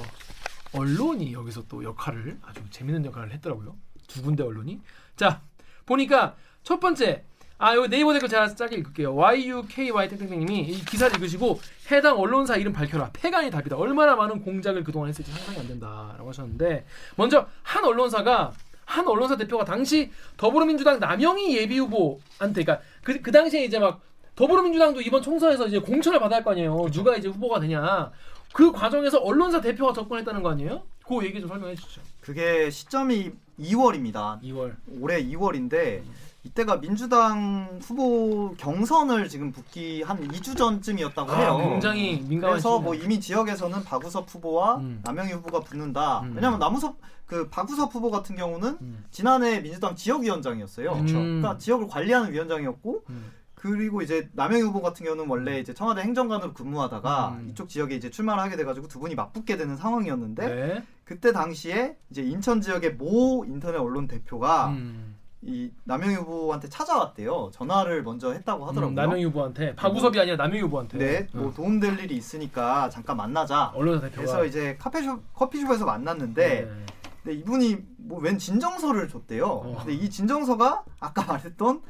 [0.74, 3.76] 언론이 여기서 또 역할을 아주 재밌는 역할을 했더라고요.
[4.08, 4.80] 두 군데 언론이.
[5.16, 5.41] 자
[5.86, 7.24] 보니까 첫 번째
[7.58, 9.16] 아 여기 네이버 댓글 제가 짧게 읽을게요.
[9.16, 11.60] YUKY 땡땡땡님이 이 기사를 읽으시고
[11.92, 13.12] 해당 언론사 이름 밝혀라.
[13.14, 13.78] 폐간이 답이다.
[13.78, 18.52] 얼마나 많은 공작을 그동안 했을지 상상이 안 된다라고 하셨는데 먼저 한 언론사가
[18.84, 24.02] 한 언론사 대표가 당시 더불어민주당 남영희 예비 후보한테 그러니까 그, 그 당시에 이제 막
[24.36, 26.88] 더불어민주당도 이번 총선에서 이제 공천을 받아야 할 거 아니에요.
[26.92, 28.12] 누가 이제 후보가 되냐.
[28.54, 30.84] 그 과정에서 언론사 대표가 접근했다는 거 아니에요?
[31.08, 32.01] 그 얘기 좀 설명해 주시죠.
[32.22, 34.41] 그게 시점이 2월입니다.
[34.41, 34.76] 2월.
[34.99, 36.01] 올해 2월인데
[36.43, 41.58] 이때가 민주당 후보 경선을 지금 붙기 한 2주 전쯤이었다고 아, 해요.
[41.72, 42.80] 굉장히 민감한 그래서.
[42.80, 45.01] 뭐 이미 지역에서는 박우섭 후보와 음.
[45.03, 46.22] 남영희 후보가 붙는다.
[46.22, 46.34] 음.
[46.36, 48.78] 왜냐하면 남우섭 그 박우섭 후보 같은 경우는
[49.10, 50.93] 지난해 민주당 지역위원장이었어요.
[50.93, 51.14] 그렇죠.
[51.16, 53.32] 그러니까 지역을 관리하는 위원장이었고 음.
[53.66, 57.47] 그리고 이제 남영희 후보 같은 경우는 원래 이제 청와대 행정관으로 근무하다가 음.
[57.49, 60.84] 이쪽 지역에 이제 출마를 하게 돼가지고 두 분이 맞붙게 되는 상황이었는데 네.
[61.03, 65.16] 그때 당시에 이제 인천 지역의 모 인터넷 언론 대표가 음.
[65.41, 67.49] 이 남영희 후보한테 찾아왔대요.
[67.53, 68.93] 전화를 먼저 했다고 하더라고요.
[68.93, 70.97] 음, 남영희 후보한테 박우섭이 아니라 남영희 후보한테.
[70.99, 71.53] 네, 뭐 어.
[71.53, 73.72] 도움될 일이 있으니까 잠깐 만나자.
[73.74, 74.22] 언론사 대표가.
[74.22, 76.86] 그래서 이제 카페숍 커피숍에서 만났는데 네.
[77.24, 79.45] 근데 이분이 뭐 웬 진정서를 줬대요.
[79.45, 79.76] 어.
[79.80, 81.82] 근데 이 진정서가 아까 말했던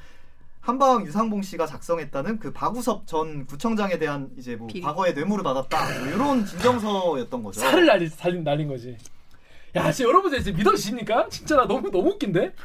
[0.65, 4.81] 한방 유상봉 씨가 작성했다는 그 박우섭 전 구청장에 대한 이제 뭐 비리.
[4.81, 7.59] 과거에 뇌물을 받았다 뭐 이런 진정서였던 거죠.
[7.59, 8.97] 살을 날리 살린 날린 거지.
[9.75, 11.29] 야, 진짜 여러분들 진짜 믿어지십니까?
[11.29, 12.55] 진짜 나 너무 너무 웃긴데.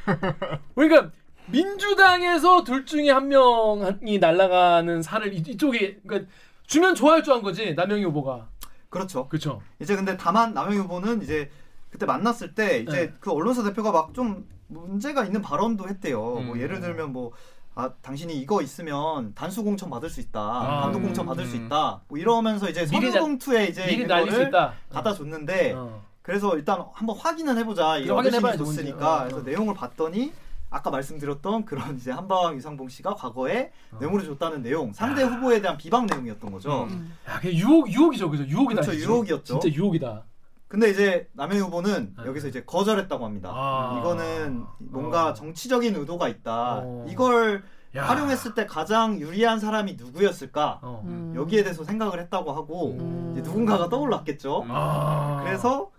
[0.75, 1.11] 그러니까
[1.49, 6.31] 민주당에서 둘 중에 한 명이 날아가는 살을 이- 이쪽에 그러니까
[6.67, 8.49] 주면 좋아할 줄안 거지 남영희 후보가.
[8.89, 9.29] 그렇죠.
[9.29, 9.61] 그렇죠.
[9.79, 11.51] 이제 근데 다만 남영희 후보는 이제
[11.91, 13.13] 그때 만났을 때 이제 네.
[13.21, 16.21] 그 언론사 대표가 막 좀 문제가 있는 발언도 했대요.
[16.21, 16.61] 뭐 음.
[16.61, 17.33] 예를 들면 뭐
[17.81, 20.39] 아, 당신이 이거 있으면 단수 공천 받을 수 있다.
[20.41, 21.65] 아, 단독 음, 공천 받을 수 음.
[21.67, 22.03] 있다.
[22.09, 24.75] 뭐 이러면서 이제 미리 봉투에 이제 미리 있는 날릴 수 거를 있다.
[24.91, 26.03] 갖다 줬는데 어.
[26.23, 27.97] 그래서 일단 한번 확인은 해보자.
[27.97, 28.99] 이 그래, 어르신이 확인해봐야지, 줬으니까.
[28.99, 29.05] 뭔지.
[29.05, 29.43] 어, 그래서 어.
[29.43, 30.33] 내용을 봤더니
[30.69, 36.07] 아까 말씀드렸던 그런 이제 한방 유상봉 씨가 과거에 뇌물을 줬다는 내용, 상대 후보에 대한 비방
[36.07, 36.85] 내용이었던 거죠.
[36.91, 37.13] 음.
[37.29, 38.45] 야, 그냥 유혹 유혹이죠, 그죠?
[38.45, 38.83] 유혹이다.
[38.83, 39.07] 그렇죠, 진짜.
[39.13, 39.59] 유혹이었죠.
[39.61, 40.25] 진짜 유혹이다.
[40.71, 43.49] 근데 이제 남영희 후보는 여기서 이제 거절했다고 합니다.
[43.49, 43.55] 네.
[43.59, 43.99] 아.
[43.99, 46.83] 이거는 뭔가 정치적인 의도가 있다.
[46.85, 47.07] 어.
[47.09, 47.65] 이걸
[47.97, 48.05] 야.
[48.05, 50.79] 활용했을 때 가장 유리한 사람이 누구였을까?
[50.83, 51.03] 어.
[51.07, 51.33] 음.
[51.35, 52.97] 여기에 대해서 생각을 했다고 하고
[53.33, 54.65] 이제 누군가가 떠올랐겠죠.
[54.69, 55.41] 아.
[55.43, 55.91] 그래서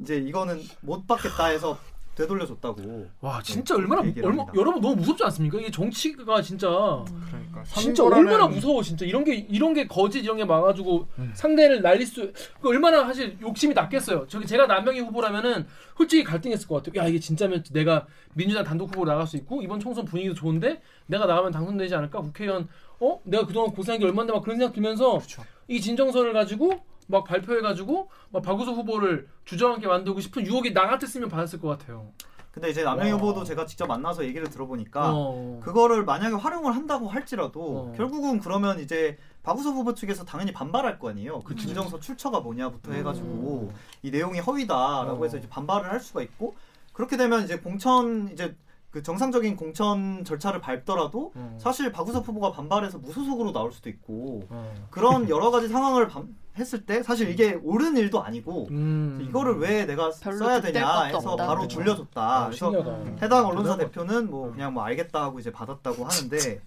[0.00, 1.76] 이제 이거는 못 받겠다 해서
[2.18, 3.06] 되돌려줬다고.
[3.20, 4.44] 와 진짜 네, 얼마나 그렇게 얘기를 얼마.
[4.54, 5.58] 여러분 너무 무섭지 않습니까?
[5.58, 10.44] 이게 정치가 진짜 그러니까 진짜 얼마나 무서워 진짜 이런 게 이런 게 거짓 이런 게
[10.44, 14.26] 막아주고 상대를 날릴 수그 얼마나 사실 욕심이 났겠어요.
[14.28, 15.66] 저기 제가 남명희 후보라면은
[15.96, 17.02] 솔직히 갈등했을 것 같아요.
[17.04, 21.26] 야 이게 진짜면 내가 민주당 단독 후보로 나갈 수 있고 이번 총선 분위기도 좋은데 내가
[21.26, 22.68] 나가면 당선되지 않을까 국회의원
[23.00, 25.20] 어 내가 그동안 고생한 게 얼마인데 막 그런 생각 들면서
[25.68, 31.60] 이 진정서를 가지고 막 발표해가지고 막 박우수 후보를 주저앉게 만들고 싶은 유혹이 나 같았으면 받았을
[31.60, 32.12] 것 같아요.
[32.52, 33.18] 근데 이제 남영희 와.
[33.18, 35.60] 후보도 제가 직접 만나서 얘기를 들어보니까 어.
[35.62, 37.92] 그거를 만약에 활용을 한다고 할지라도 어.
[37.96, 41.40] 결국은 그러면 이제 박우석 후보 측에서 당연히 반발할 거 아니에요.
[41.40, 45.24] 그 진정서 출처가 뭐냐부터 해가지고 이 내용이 허위다라고 어.
[45.24, 46.56] 해서 이제 반발을 할 수가 있고
[46.92, 48.56] 그렇게 되면 이제 공천 이제
[48.90, 51.58] 그 정상적인 공천 절차를 밟더라도 어.
[51.60, 54.74] 사실 박우석 후보가 반발해서 무소속으로 나올 수도 있고 어.
[54.90, 59.24] 그런 여러 가지 상황을 밤- 했을 때 사실 이게 옳은 일도 아니고 음.
[59.28, 61.46] 이거를 왜 내가 써야 되냐 해서 없다.
[61.46, 61.76] 바로 그렇죠.
[61.78, 62.20] 돌려줬다.
[62.20, 63.22] 아, 그래서 신기하다.
[63.22, 63.76] 해당 언론사.
[63.76, 66.60] 대표는 뭐 그냥 뭐 알겠다 하고 이제 받았다고 하는데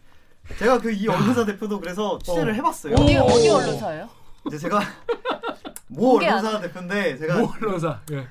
[0.58, 2.56] 제가 그 이 언론사 대표도 그래서 취재를 어.
[2.56, 2.96] 해봤어요.
[2.96, 3.24] 어디 오.
[3.24, 4.08] 어디 언론사예요?
[4.48, 4.80] 이제 제가
[5.90, 8.00] 모 언론사 대표인데 제가 모 언론사.
[8.12, 8.26] 예.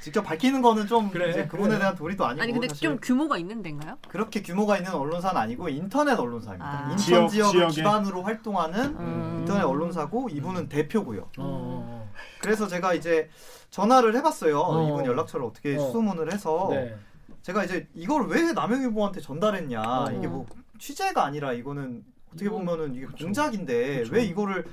[0.00, 1.78] 직접 밝히는 거는 좀 그래, 이제 그분에 그래.
[1.80, 3.98] 대한 도리도 아니고 아니 근데 사실 좀 규모가 있는 데인가요?
[4.08, 6.64] 그렇게 규모가 있는 언론사는 아니고 인터넷 언론사입니다.
[6.86, 6.90] 아.
[6.92, 7.72] 인천 지역, 지역, 을 지역에.
[7.74, 9.36] 기반으로 활동하는 음.
[9.40, 11.28] 인터넷 언론사고 이분은 대표고요.
[11.38, 12.10] 어.
[12.40, 13.28] 그래서 제가 이제
[13.70, 14.60] 전화를 해봤어요.
[14.60, 14.88] 어.
[14.88, 15.80] 이분 연락처를 어떻게 어.
[15.80, 16.94] 수소문을 해서 네.
[17.42, 20.10] 제가 이제 이걸 왜 남영희 후보한테 전달했냐 어.
[20.16, 20.46] 이게 뭐
[20.78, 23.24] 취재가 아니라 이거는 어떻게 이건- 보면은 이게 그쵸.
[23.24, 24.14] 공작인데 그쵸.
[24.14, 24.64] 왜 이거를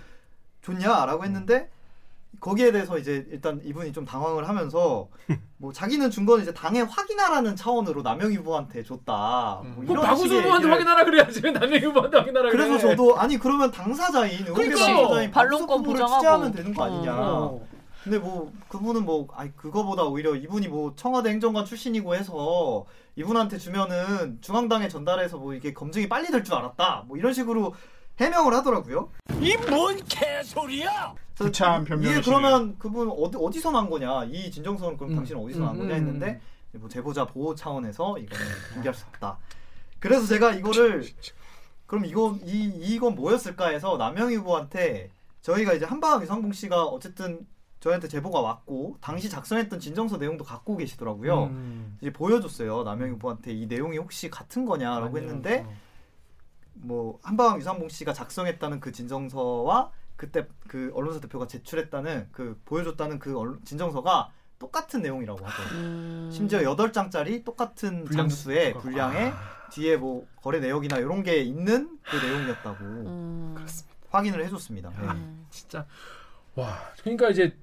[0.62, 1.70] 줬냐라고 했는데
[2.40, 5.10] 거기에 대해서 이제 일단 이분이 좀 당황을 하면서
[5.58, 9.62] 뭐 자기는 준 건 이제 당에 확인하라는 차원으로 남영희 후보한테 줬다.
[9.76, 11.42] 뭐그 박우수 식의 후보한테 얘기를- 확인하라 그래야지
[11.86, 12.68] 후보한테 확인하라 그래.
[12.68, 14.70] 그래서 저도 아니 그러면 당사자인 의원계.
[14.76, 15.96] 당사자인 박우석 반론권.
[16.08, 17.14] 취재하면 되는 거 아니냐.
[17.14, 17.62] 어.
[18.04, 22.86] 근데 뭐 그분은 뭐 아니 그거보다 오히려 이분이 뭐 청와대 행정관 출신이고 해서
[23.18, 27.04] 이분한테 주면은 중앙당에 전달해서 뭐 이게 검증이 빨리 될 줄 알았다.
[27.08, 27.74] 뭐 이런 식으로
[28.22, 29.10] 해명을 하더라고요.
[29.42, 31.14] 이 뭔 개소리야?
[31.46, 32.22] 구차한 이게 변명이시네요.
[32.24, 34.26] 그러면 그분 어디 어디서 난 거냐?
[34.26, 36.42] 이 진정서는 그럼 음, 당신은 어디서 음, 난 거냐 음, 했는데
[36.74, 39.38] 뭐 제보자 보호 차원에서 이거는 공개할 수 없다.
[40.00, 41.04] 그래서 제가 이거를
[41.86, 45.10] 그럼 이거 이 이건 뭐였을까 해서 남영희 후보한테
[45.42, 47.48] 저희가 이제 한방 유상봉 씨가 어쨌든
[47.80, 51.46] 저희한테 제보가 왔고 당시 작성했던 진정서 내용도 갖고 계시더라고요.
[51.46, 51.98] 음.
[52.02, 52.84] 이제 보여줬어요.
[52.84, 55.18] 남영희 후보한테 이 내용이 혹시 같은 거냐라고 아니요.
[55.18, 55.74] 했는데 어.
[56.74, 63.38] 뭐 한방 유상봉 씨가 작성했다는 그 진정서와 그때 그 언론사 대표가 제출했다는 그 보여줬다는 그
[63.40, 65.80] 언론- 진정서가 똑같은 내용이라고 하더라고요.
[65.80, 66.30] 음.
[66.30, 68.80] 심지어 8장짜리 똑같은 분량- 장수의 아.
[68.80, 69.32] 분량에
[69.72, 73.56] 뒤에 뭐 거래 내역이나 이런 게 있는 그 내용이었다고 음.
[74.10, 74.90] 확인을 해줬습니다.
[74.90, 75.08] 네.
[75.50, 75.86] 진짜
[76.56, 77.56] 와 그러니까 이제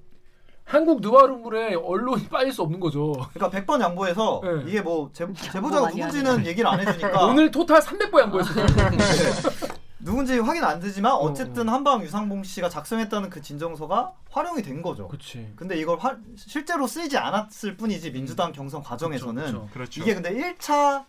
[0.63, 3.11] 한국 누아르물에 언론이 빠질 수 없는 거죠.
[3.35, 4.63] 그러니까 100번 양보해서 네.
[4.67, 8.65] 이게 뭐 제, 제보자가 많이 누군지는 얘기를 안 해주니까 오늘 토탈 300번 양보했어요.
[9.99, 15.07] 누군지 확인 안 되지만 어쨌든 한방 유상봉 씨가 작성했다는 그 진정서가 활용이 된 거죠.
[15.07, 15.53] 그렇지.
[15.55, 19.69] 근데 이걸 화- 실제로 쓰이지 않았을 뿐이지 민주당 경선 과정에서는 그쵸.
[19.73, 20.01] 그렇죠.
[20.01, 21.03] 이게 근데 1차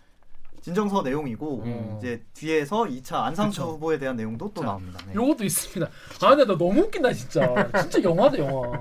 [0.62, 1.94] 진정서 내용이고 음.
[1.98, 3.72] 이제 뒤에서 2차 안상수 그쵸.
[3.72, 4.98] 후보에 대한 내용도 또 자, 나옵니다.
[5.06, 5.14] 네.
[5.14, 5.90] 요것도 있습니다.
[6.22, 7.70] 아 근데 나 너무 웃긴다 진짜.
[7.82, 8.72] 진짜 영화다 영화.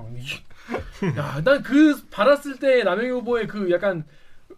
[1.16, 4.04] 야, 난 그 받았을 때 남영희 후보의 그 약간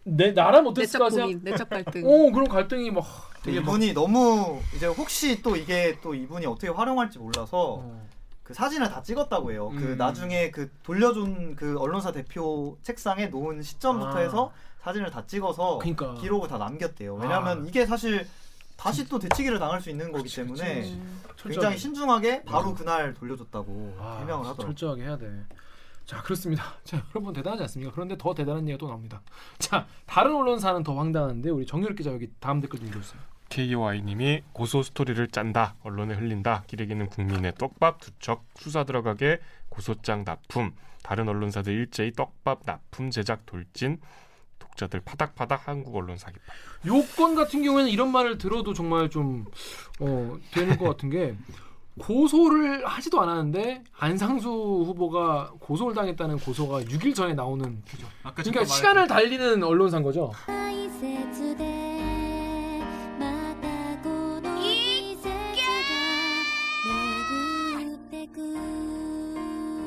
[0.04, 1.24] 내 내적 어땠을까 생각.
[1.26, 2.04] 고민, 내적 갈등.
[2.06, 3.04] 어 그런 갈등이 막
[3.46, 8.06] 이분이 너무 이제 혹시 또 이게 또 이분이 어떻게 활용할지 몰라서 어.
[8.42, 9.70] 그 사진을 다 찍었다고 해요.
[9.70, 9.96] 그 음.
[9.96, 14.18] 나중에 그 돌려준 그 언론사 대표 책상에 놓은 시점부터 아.
[14.18, 16.14] 해서 사진을 다 찍어서 그러니까.
[16.14, 17.14] 기록을 다 남겼대요.
[17.14, 17.66] 왜냐하면 아.
[17.66, 18.26] 이게 사실
[18.76, 20.90] 다시 또 되치기를 당할 수 있는 거기 그치, 때문에 그치.
[20.90, 21.76] 굉장히 철저하게.
[21.76, 24.66] 신중하게 바로 그날 돌려줬다고 아, 해명을 하더라고요.
[24.66, 25.30] 철저하게 해야 돼.
[26.06, 26.74] 자 그렇습니다.
[26.82, 27.92] 자 여러분 대단하지 않습니까?
[27.94, 29.20] 그런데 더 대단한 얘기가 또 나옵니다.
[29.58, 33.20] 자 다른 언론사는 더 황당한데 우리 정유럽 기자 여기 다음 댓글 좀 읽어주세요.
[33.50, 39.38] KOI님이 고소 스토리를 짠다 언론에 흘린다 기레기는 국민의 떡밥 두 척 수사 들어가게
[39.68, 40.72] 고소장 납품
[41.02, 43.98] 다른 언론사들 일제히 떡밥 납품 제작 돌진
[44.58, 46.44] 독자들 파닥파닥 한국 언론 사기파.
[46.86, 49.46] 요건 같은 경우에는 이런 말을 들어도 정말 좀
[50.00, 51.34] 어, 되는 것 같은 게
[51.98, 57.82] 고소를 하지도 않았는데 안상수 후보가 고소를 당했다는 고소가 6일 전에 나오는
[58.22, 60.30] 아까 그러니까 시간을 달리는 언론사인 거죠.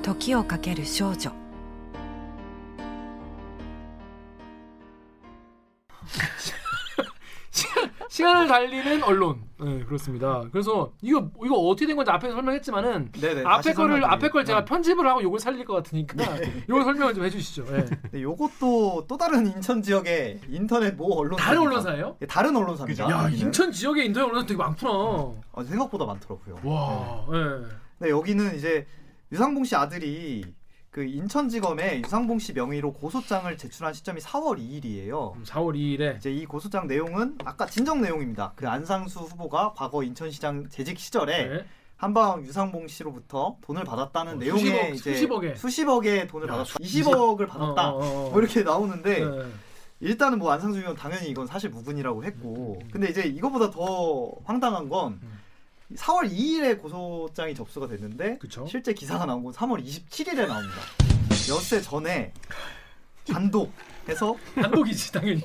[0.03, 1.33] 時をかける少女
[8.19, 9.43] 시간을 달리는 언론.
[9.61, 10.43] 네, 그렇습니다.
[10.51, 14.07] 그래서 이거 이거 어떻게 된 건지 앞에서 설명했지만은 네네, 앞에 다시 거를 설명드릴게요.
[14.11, 14.65] 앞에 걸 제가 네.
[14.65, 16.25] 편집을 하고 요걸 살릴 것 같으니까
[16.69, 17.65] 요걸 설명을 좀 해주시죠.
[17.67, 17.85] 네.
[18.13, 22.17] 네, 요것도 또 다른 인천 지역의 인터넷 모 언론 다른 언론사예요?
[22.23, 23.05] 예, 다른 언론사입니다.
[23.05, 23.47] 야 여기는.
[23.47, 24.91] 인천 지역에 인터넷 언론 되게 많구나.
[25.53, 26.59] 아, 생각보다 많더라고요.
[26.65, 27.27] 와.
[27.31, 27.67] 네.
[28.01, 28.87] 네, 여기는 이제
[29.34, 30.44] 유상봉 씨 아들이
[30.92, 35.44] 그 인천지검에 유상봉 씨 명의로 고소장을 제출한 시점이 4월 2일이에요.
[35.44, 38.54] 4월 2일에 이제 이 고소장 내용은 아까 진정 내용입니다.
[38.56, 41.66] 그 안상수 후보가 과거 인천시장 재직 시절에 네.
[41.98, 45.56] 한방 유상봉 씨로부터 돈을 받았다는 어, 내용의 수십억, 이제 수십억에.
[45.56, 46.70] 수십억의 돈을 야, 받았다.
[46.84, 47.90] 수십- 20억을 받았다.
[47.92, 48.30] 어, 어, 어.
[48.30, 49.46] 뭐 이렇게 나오는데 네.
[50.00, 54.90] 일단은 뭐 안상수 의원 당연히 이건 사실 무근이라고 했고 음, 근데 이제 이거보다 더 황당한
[54.90, 55.40] 건 음.
[55.96, 58.66] 4월 2일에 고소장이 접수가 됐는데 그쵸?
[58.68, 60.76] 실제 기사가 나온 건 3월 27일에 나옵니다.
[61.50, 62.34] 엿새 전에
[63.28, 63.72] 단독
[64.08, 65.42] 해서 단독이지 당연히.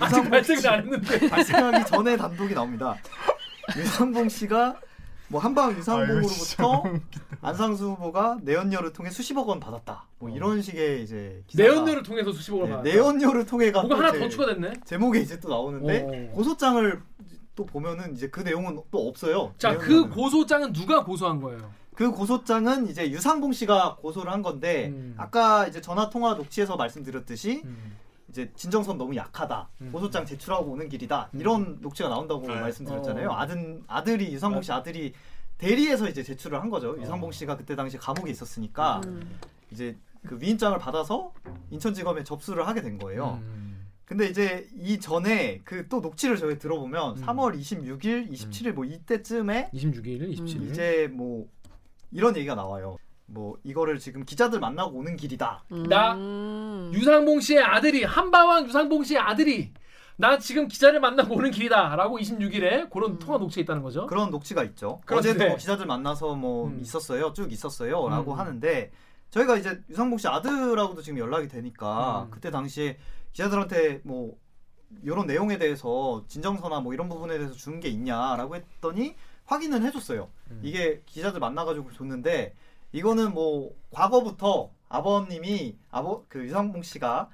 [0.00, 1.28] 아직 유상봉 발생을 씨- 안 했는데.
[1.28, 2.96] 발생하기 전에 단독이 나옵니다.
[3.76, 4.80] 유상봉 씨가
[5.28, 6.84] 뭐 한방 유상봉으로부터
[7.40, 10.06] 안상수 후보가 내연녀를 통해 수십억 원 받았다.
[10.18, 12.88] 뭐 이런 식의 이제 기사가 내연녀를 통해서 수십억을 네, 받았다.
[12.90, 14.72] 내연녀를 통해가 뭐가 또 하나 더 추가됐네.
[14.84, 16.34] 제목에 이제 또 나오는데 어.
[16.34, 17.00] 고소장을
[17.54, 19.54] 또 보면은 이제 그 내용은 또 없어요.
[19.58, 20.08] 자, 그.
[20.08, 21.70] 고소장은 누가 고소한 거예요?
[21.94, 25.14] 그 고소장은 이제 유상봉 씨가 고소를 한 건데 음.
[25.18, 27.96] 아까 이제 전화 통화 녹취에서 말씀드렸듯이 음.
[28.30, 29.68] 이제 진정선 너무 약하다.
[29.82, 29.90] 음.
[29.92, 31.28] 고소장 제출하고 오는 길이다.
[31.34, 32.58] 이런 녹취가 나온다고 네.
[32.58, 33.28] 말씀드렸잖아요.
[33.28, 33.34] 어.
[33.34, 35.12] 아들 아들이 유상봉 씨 아들이
[35.58, 36.98] 대리에서 이제 제출을 한 거죠.
[36.98, 39.38] 유상봉 씨가 그때 당시 감옥에 있었으니까 음.
[39.70, 41.32] 이제 그 위임장을 받아서
[41.70, 43.38] 인천지검에 접수를 하게 된 거예요.
[43.42, 43.71] 음.
[44.12, 47.22] 근데 이제 이 전에 그 또 녹취를 저희 들어보면 음.
[47.24, 50.56] 3월 26일, 27일 뭐 이때쯤에 26일, 27일.
[50.60, 51.46] 음, 이제 뭐
[52.10, 52.98] 이런 얘기가 나와요.
[53.24, 55.64] 뭐 이거를 지금 기자들 만나고 오는 길이다.
[55.88, 56.14] 나
[56.92, 59.72] 유상봉 씨의 아들이 한바왕 유상봉 씨의 아들이
[60.16, 64.06] 나 지금 기자를 만나고 오는 길이다라고 26일에 그런 통화 녹취가 있다는 거죠.
[64.06, 65.00] 그런 녹취가 있죠.
[65.06, 66.78] 그런데- 어제도 뭐 기자들 만나서 뭐 음.
[66.82, 67.32] 있었어요.
[67.32, 68.38] 쭉 있었어요라고 음.
[68.38, 68.90] 하는데
[69.30, 72.30] 저희가 이제 유상봉 씨 아들하고도 지금 연락이 되니까 음.
[72.30, 72.98] 그때 당시에
[73.32, 74.36] 기자들한테 뭐
[75.02, 79.14] 이런 내용에 대해서 진정서나 뭐 이런 부분에 대해서 주는 게 있냐라고 했더니
[79.46, 80.28] 확인은 해줬어요.
[80.50, 80.60] 음.
[80.62, 82.54] 이게 기자들 만나가지고 줬는데
[82.92, 87.30] 이거는 뭐 과거부터 아버님이 아버 그 유상봉 씨가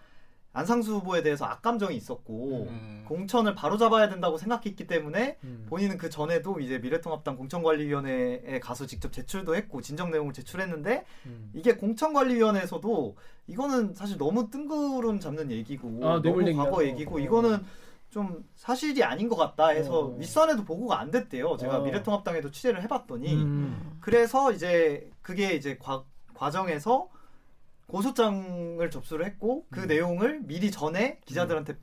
[0.59, 3.05] 안상수 후보에 대해서 악감정이 있었고 음.
[3.07, 5.67] 공천을 바로 잡아야 된다고 생각했기 때문에 음.
[5.69, 11.51] 본인은 그 전에도 이제 미래통합당 공천관리위원회에 가서 직접 제출도 했고 진정 내용을 제출했는데 음.
[11.55, 16.53] 이게 공천관리위원회에서도 이거는 사실 너무 뜬구름 잡는 얘기고 아, 너무.
[16.57, 17.21] 과거 얘기고 어.
[17.21, 17.65] 이거는
[18.11, 20.17] 좀 사실이 아닌 것 같다 해서 어.
[20.17, 21.57] 윗선에도 보고가 안 됐대요.
[21.57, 21.83] 제가 어.
[21.83, 23.99] 미래통합당에도 취재를 해봤더니 음.
[24.01, 26.03] 그래서 이제 그게 이제 과,
[26.35, 27.09] 과정에서
[27.89, 31.77] 고소장을 접수를 했고 그 내용을 미리 전에 기자들한테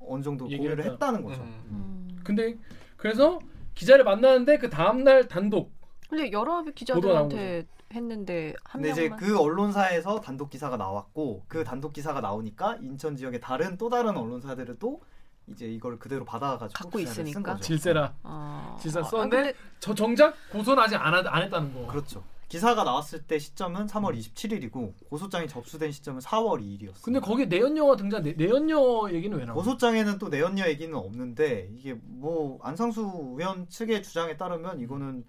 [0.00, 0.50] 어느 정도 음.
[0.50, 0.92] 공유를 했다.
[0.92, 1.42] 했다는 거죠.
[1.42, 2.20] 음.
[2.22, 2.56] 근데
[2.96, 3.40] 그래서
[3.74, 5.72] 기자를 만나는데 그 다음 날 단독
[6.08, 11.92] 근데 여러 기자들한테 했는데 한 근데 이제 명만 그 언론사에서 단독 기사가 나왔고 그 단독
[11.92, 15.00] 기사가 나오니까 인천 지역의 다른 또 다른 언론사들도
[15.48, 17.56] 이제 이걸 그대로 받아가지고 갖고 있으니까?
[17.56, 18.76] 질세라 어.
[18.80, 21.86] 질세 아, 썼는데 근데 저 정작 고소는 아직 안, 하, 안 했다는 거.
[21.86, 22.24] 그렇죠.
[22.48, 23.86] 기사가 나왔을 때 시점은 음.
[23.88, 27.02] 3월 27일이고 고소장이 접수된 시점은 4월 2일이었어요.
[27.02, 28.22] 근데 거기에 내연녀가 등장.
[28.22, 29.54] 내, 내연녀 얘기는 왜 나와?
[29.56, 35.24] 고소장에는 또 내연녀 얘기는 없는데 이게 뭐 안상수 의원 측의 주장에 따르면 이거는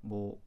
[0.00, 0.38] 뭐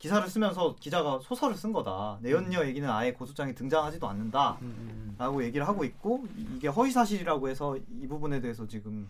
[0.00, 2.14] 기사를 쓰면서 기자가 소설을 쓴 거다.
[2.14, 2.22] 음.
[2.22, 8.08] 내연녀 얘기는 아예 고소장에 등장하지도 않는다라고 얘기를 하고 있고 이- 이게 허위 사실이라고 해서 이
[8.08, 9.08] 부분에 대해서 지금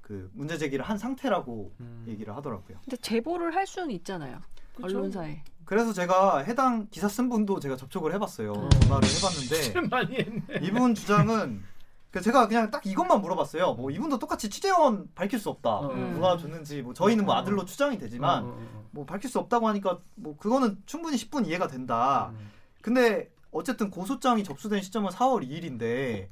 [0.00, 2.04] 그 문제 제기를 한 상태라고 음.
[2.08, 2.78] 얘기를 하더라고요.
[2.84, 4.40] 근데 제보를 할 수는 있잖아요.
[4.74, 4.86] 그쵸?
[4.98, 5.42] 언론사에.
[5.64, 8.52] 그래서 제가 해당 기사 쓴 분도 제가 접촉을 해봤어요.
[8.52, 8.68] 어.
[8.68, 10.66] 전화를 해봤는데 많이 했네.
[10.66, 11.62] 이분 주장은
[12.10, 13.74] 그 제가 그냥 딱 이것만 물어봤어요.
[13.74, 15.80] 뭐 이분도 똑같이 취재원 밝힐 수 없다.
[15.90, 16.14] 음.
[16.14, 18.84] 누가 줬는지 뭐 저희는 뭐 아들로 추정이 되지만 어, 어, 어.
[18.90, 22.32] 뭐 밝힐 수 없다고 하니까 뭐 그거는 충분히 10분 이해가 된다.
[22.32, 22.50] 음.
[22.82, 26.28] 근데 어쨌든 고소장이 접수된 시점은 4월 2일인데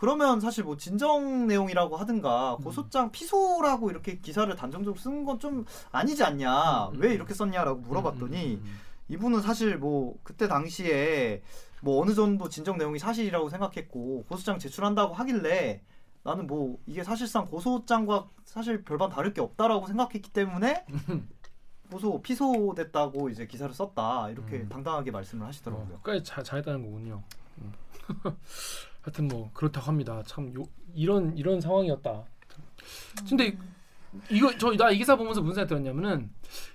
[0.00, 2.64] 그러면 사실 뭐 진정 내용이라고 하든가 음.
[2.64, 6.88] 고소장 피소라고 이렇게 기사를 단정적으로 쓰는 건좀 아니지 않냐.
[6.88, 7.00] 음.
[7.00, 8.62] 왜 이렇게 썼냐라고 물어봤더니
[9.08, 11.42] 이분은 사실 뭐 그때 당시에
[11.82, 15.82] 뭐 어느 정도 진정 내용이 사실이라고 생각했고 고소장 제출한다고 하길래
[16.22, 20.86] 나는 뭐 이게 사실상 고소장과 사실 별반 다를 게 없다라고 생각했기 때문에
[21.92, 25.98] 고소 피소됐다고 이제 기사를 썼다 이렇게 당당하게 말씀을 하시더라고요.
[26.02, 27.22] 끝까지 잘, 잘했다는 거군요.
[27.58, 27.72] 음.
[29.02, 30.22] 하여튼 뭐 그렇다고 합니다.
[30.26, 30.62] 참 요,
[30.94, 32.24] 이런 이런 상황이었다.
[33.28, 33.56] 근데
[34.30, 36.30] 이거 저 나 이 기사 보면서 무슨 생각 들었냐면은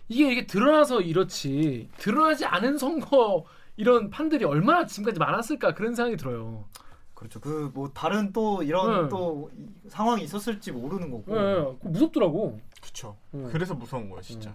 [0.08, 3.46] 이게 이게 드러나서 이렇지 드러나지 않은 선거
[3.78, 6.66] 이런 판들이 얼마나 지금까지 많았을까 그런 생각이 들어요.
[7.14, 7.40] 그렇죠.
[7.40, 9.10] 그 뭐 다른 또 이런 네.
[9.10, 11.36] 또 이- 상황이 있었을지 모르는 거고.
[11.36, 11.56] 예, 예.
[11.56, 12.60] 그거 무섭더라고.
[12.82, 13.18] 그쵸.
[13.34, 13.50] 음.
[13.52, 14.54] 그래서 무서운 거예요, 진짜.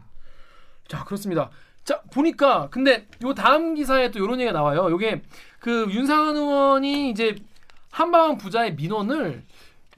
[0.89, 1.51] 자 그렇습니다.
[1.85, 4.91] 자 보니까 근데 요 다음 기사에 또 이런 얘기가 나와요.
[4.91, 5.23] 요게
[5.59, 7.37] 그 윤상현 의원이 이제
[7.91, 9.45] 한방 부자의 민원을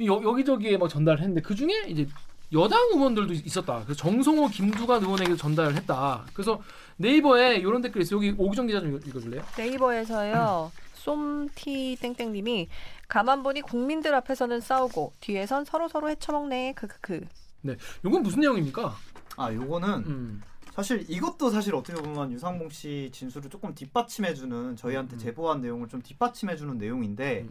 [0.05, 2.07] 여, 여기저기에 막 전달했는데 그 중에 이제
[2.53, 3.83] 여당 의원들도 있었다.
[3.85, 6.25] 그래서 정성호, 김두관 의원에게 전달을 했다.
[6.35, 6.61] 그래서
[6.97, 8.19] 네이버에 이런 댓글이 있어요.
[8.19, 9.43] 여기 오기정 기자 좀 읽- 읽어줄래요?
[9.57, 10.71] 네이버에서요.
[10.95, 12.69] 쏨티 땡땡님이
[13.09, 16.75] 가만 보니 국민들 앞에서는 싸우고 뒤에선 서로 서로 헤쳐먹네.
[16.75, 17.27] 크크크.
[17.63, 18.97] 네, 요건 무슨 내용입니까?
[19.37, 20.43] 아 요거는 음.
[20.75, 26.79] 사실 이것도 사실 어떻게 보면 유상봉 씨 진술을 조금 뒷받침해주는 저희한테 제보한 내용을 좀 뒷받침해주는
[26.79, 27.47] 내용인데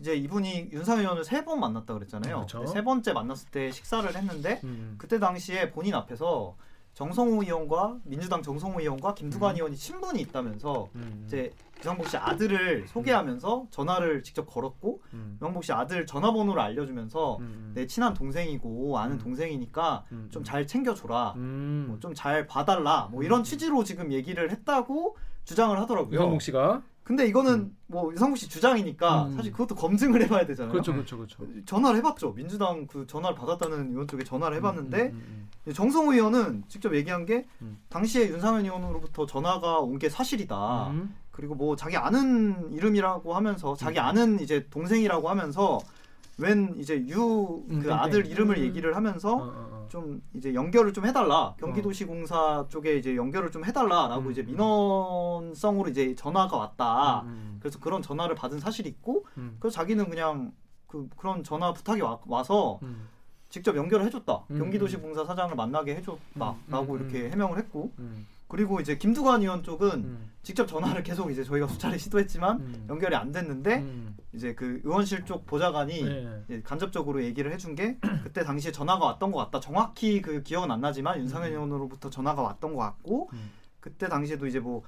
[0.00, 2.36] 이제 이분이 윤상현 의원을 세 번 만났다 그랬잖아요.
[2.40, 2.66] 음, 그렇죠.
[2.66, 4.94] 세 번째 만났을 때 식사를 했는데 음.
[4.98, 6.54] 그때 당시에 본인 앞에서
[6.92, 9.56] 정성호 의원과 민주당 정성호 의원과 김두관 음.
[9.56, 11.22] 의원이 친분이 있다면서 음.
[11.26, 15.38] 이제 유상봉 씨 아들을 소개하면서 전화를 직접 걸었고 음.
[15.40, 17.72] 유상봉 씨 아들 전화번호를 알려주면서 음.
[17.74, 20.28] 내 친한 동생이고 아는 동생이니까 음.
[20.30, 21.34] 좀잘 챙겨줘라.
[21.36, 21.86] 음.
[21.88, 23.08] 뭐좀잘 봐달라.
[23.12, 26.14] 뭐 이런 취지로 지금 얘기를 했다고 주장을 하더라고요.
[26.14, 29.36] 유상봉 씨가 근데 이거는 뭐 유상봉 씨 주장이니까 음.
[29.36, 30.70] 사실 그것도 검증을 해봐야 되잖아요.
[30.70, 31.38] 그렇죠, 그렇죠, 그렇죠.
[31.66, 32.34] 전화를 해봤죠.
[32.34, 37.78] 민주당 그 전화를 받았다는 의원 쪽에 전화를 해봤는데 음, 정성호 의원은 직접 얘기한 게 음.
[37.88, 40.90] 당시에 윤상현 의원으로부터 전화가 온 게 사실이다.
[40.90, 41.14] 음.
[41.32, 44.04] 그리고 뭐 자기 아는 이름이라고 하면서 자기 음.
[44.04, 45.78] 아는 이제 동생이라고 하면서
[46.38, 47.92] 웬 이제 유그 음, 땡땡.
[47.92, 48.62] 아들 이름을 음.
[48.62, 49.79] 얘기를 하면서 어, 어, 어.
[49.90, 54.46] 좀 이제 연결을 좀 해달라 경기도시공사 쪽에 이제 연결을 좀 해달라라고 음, 이제 음.
[54.46, 57.22] 민원성으로 이제 전화가 왔다.
[57.22, 57.58] 음.
[57.60, 59.56] 그래서 그런 전화를 받은 사실이 있고 음.
[59.58, 60.52] 그래서 자기는 그냥
[60.86, 62.18] 그 그런 전화 부탁이 와,
[62.82, 63.08] 음.
[63.48, 64.44] 직접 연결을 해줬다.
[64.52, 67.32] 음, 경기도시공사 사장을 만나게 해줬다라고 음, 음, 이렇게 음.
[67.32, 68.26] 해명을 했고 음.
[68.46, 70.30] 그리고 이제 김두관 의원 쪽은 음.
[70.42, 72.86] 직접 전화를 계속 이제 저희가 수차례 시도했지만 음.
[72.88, 74.16] 연결이 안 됐는데 음.
[74.32, 76.04] 이제 그 의원실 쪽 보좌관이
[76.48, 76.62] 네.
[76.62, 79.60] 간접적으로 얘기를 해준 게 그때 당시에 전화가 왔던 것 같다.
[79.60, 83.50] 정확히 그 기억은 안 나지만 윤상현 의원으로부터 전화가 왔던 것 같고 음.
[83.80, 84.82] 그때 당시에도 이제 뭐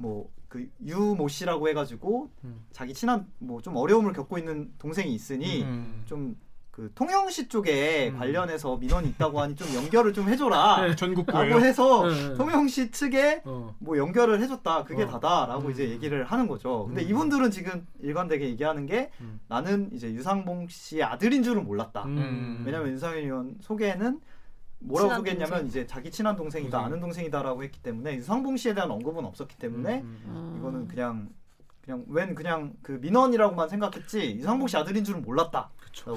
[0.00, 2.64] 뭐 그 유모 씨라고 해가지고 음.
[2.72, 6.02] 자기 친한 뭐 좀 어려움을 겪고 있는 동생이 있으니 음.
[6.06, 6.38] 좀
[6.78, 10.80] 그 통영시 쪽에 관련해서 민원이 있다고 하니 좀 연결을 좀 해줘라.
[10.86, 11.48] 네, 전국구예요.
[11.48, 12.34] 라고 해서 네, 네.
[12.34, 13.74] 통영시 측에 어.
[13.80, 14.84] 뭐 연결을 해줬다.
[14.84, 15.08] 그게 어.
[15.08, 15.70] 다다라고 음.
[15.72, 16.84] 이제 얘기를 하는 거죠.
[16.86, 17.08] 근데 음.
[17.08, 19.40] 이분들은 지금 일관되게 얘기하는 게 음.
[19.48, 22.04] 나는 이제 유상봉 씨의 아들인 줄은 몰랐다.
[22.04, 22.62] 음.
[22.64, 24.20] 왜냐면 윤상현 의원 소개는
[24.78, 25.66] 뭐라고 소개했냐면 동생.
[25.66, 26.86] 이제 자기 친한 동생이다, 동생.
[26.86, 30.54] 아는 동생이다라고 했기 때문에 유상봉 씨에 대한 언급은 없었기 때문에 음, 음.
[30.60, 31.28] 이거는 그냥
[31.82, 35.70] 그냥 웬 그냥 그 민원이라고만 생각했지 유상봉 씨 아들인 줄은 몰랐다.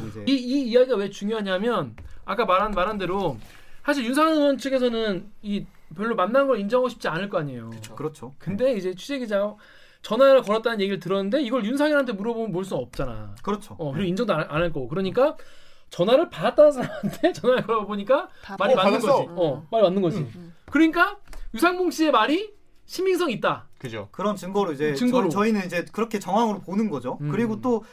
[0.07, 1.95] 이제 이, 이 이야기가 왜 중요하냐면
[2.25, 3.37] 아까 말한 말한 대로
[3.83, 5.65] 사실 윤상현 의원 측에서는 이
[5.95, 7.71] 별로 만난 걸 인정하고 싶지 않을 거 아니에요.
[7.95, 8.35] 그렇죠.
[8.37, 9.55] 근데 이제 취재 기자가
[10.01, 13.35] 전화를 걸었다는 얘기를 들었는데 이걸 윤상현한테 물어보면 볼 수는 없잖아.
[13.43, 13.75] 그렇죠.
[13.77, 14.87] 어, 그리고 인정도 안할 거고.
[14.87, 15.35] 그러니까
[15.89, 19.25] 전화를 받았다는 사람한테 전화를 걸어보니까 다 말이 어, 맞는 받았어.
[19.25, 19.29] 거지.
[19.35, 20.27] 어, 말이 맞는 거지.
[20.65, 21.17] 그러니까
[21.53, 22.53] 유상봉 씨의 말이
[22.85, 23.67] 신빙성 있다.
[23.77, 24.09] 그죠.
[24.11, 25.29] 그런 증거로 이제 증거로.
[25.29, 27.17] 저, 희는 이제 그렇게 정황으로 보는 거죠.
[27.21, 27.29] 음.
[27.29, 27.83] 그리고 또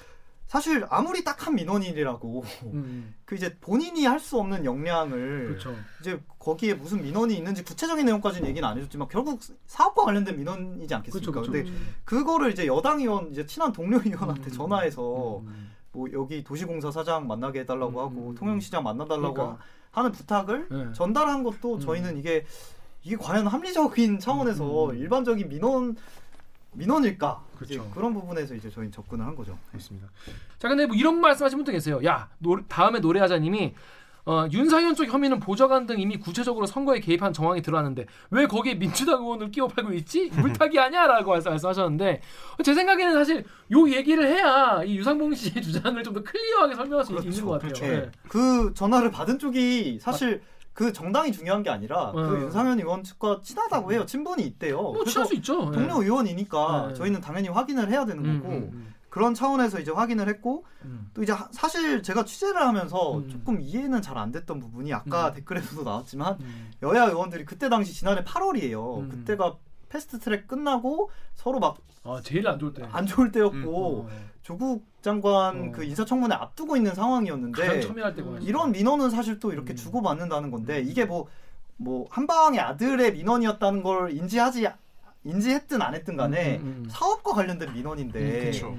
[0.49, 2.43] 사실 아무리 딱한 민원인이라고
[2.73, 5.77] 음, 그 이제 본인이 할 수 없는 역량을 그렇죠.
[6.01, 11.31] 이제 거기에 무슨 민원이 있는지 구체적인 내용까지는 얘기는 안 해줬지만 결국 사업과 관련된 민원이지 않겠습니까?
[11.33, 11.85] 그렇죠, 근데 그렇죠.
[12.05, 17.29] 그거를 이제 여당 의원 이제 친한 동료 의원한테 음, 전화해서 음, 뭐 여기 도시공사 사장
[17.29, 19.59] 만나게 해달라고 음, 하고 음, 통영시장 만나달라고 그러니까.
[19.93, 20.93] 하는 부탁을 네.
[20.95, 21.81] 전달한 것도 음.
[21.81, 22.45] 저희는 이게
[23.03, 24.97] 이게 과연 합리적인 차원에서 음, 음.
[24.97, 25.97] 일반적인 민원
[26.79, 27.43] 민원일까?
[27.57, 27.91] 그렇죠.
[27.93, 29.59] 그런 부분에서 이제 저희 접근을 한 거죠.
[29.71, 30.09] 그렇습니다.
[30.59, 32.01] 자, 근데 뭐 이런 말씀하신 분도 계세요.
[32.05, 33.75] 야, 노, 다음에 노래하자님이
[34.27, 39.23] 어, 윤상현 쪽 혐의는 보좌관 등 이미 구체적으로 선거에 개입한 정황이 드러났는데 왜 거기에 민주당
[39.23, 40.29] 의원을 끼워 팔고 있지?
[40.37, 42.21] 물타기 아니야라고 말씀- 말씀하셨는데
[42.63, 47.15] 제 생각에는 사실 요 얘기를 해야 이 유상봉 씨의 주장을 좀 더 clear하게 설명할 수
[47.15, 47.73] 있는 것 같아요.
[47.91, 47.97] 예.
[48.01, 48.11] 네.
[48.29, 50.43] 그 전화를 받은 쪽이 사실
[50.79, 52.41] 그 정당이 중요한 게 아니라 그 어.
[52.43, 54.07] 윤상현 의원 측과 친하다고 해요.
[54.07, 54.81] 친분이 있대요.
[54.81, 55.73] 뭐 취할 수 있죠.
[55.73, 56.95] 동료 의원이니까 네.
[56.95, 61.11] 저희는 당연히 확인을 해야 되는 음, 거고 음, 그런 차원에서 이제 확인을 했고 음.
[61.15, 63.29] 또 이제 하- 사실 제가 취재를 하면서 음.
[63.29, 65.35] 조금 이해는 잘 안 됐던 부분이 아까 음.
[65.35, 66.71] 댓글에서도 나왔지만 음.
[66.85, 69.01] 여야 의원들이 그때 당시 지난해 8월이에요.
[69.01, 69.09] 음.
[69.09, 69.57] 그때가
[69.89, 72.87] 패스트 트랙 끝나고 서로 막안 아, 제일 안 좋을 때.
[73.09, 74.09] 좋을 때였고 어,
[74.49, 75.73] 조국 장관 어.
[75.73, 77.83] 그 인사청문회 앞두고 있는 상황이었는데
[78.41, 79.77] 이런 민원은 사실 또 이렇게 음.
[79.77, 81.29] 주고 받는다는 건데 이게 뭐
[81.79, 84.69] 뭐 한방의 아들의 민원이었다는 걸 인지하지
[85.25, 86.87] 인지했든 안 했든 간에 음, 음, 음.
[86.91, 88.77] 사업과 관련된 민원인데 그쵸.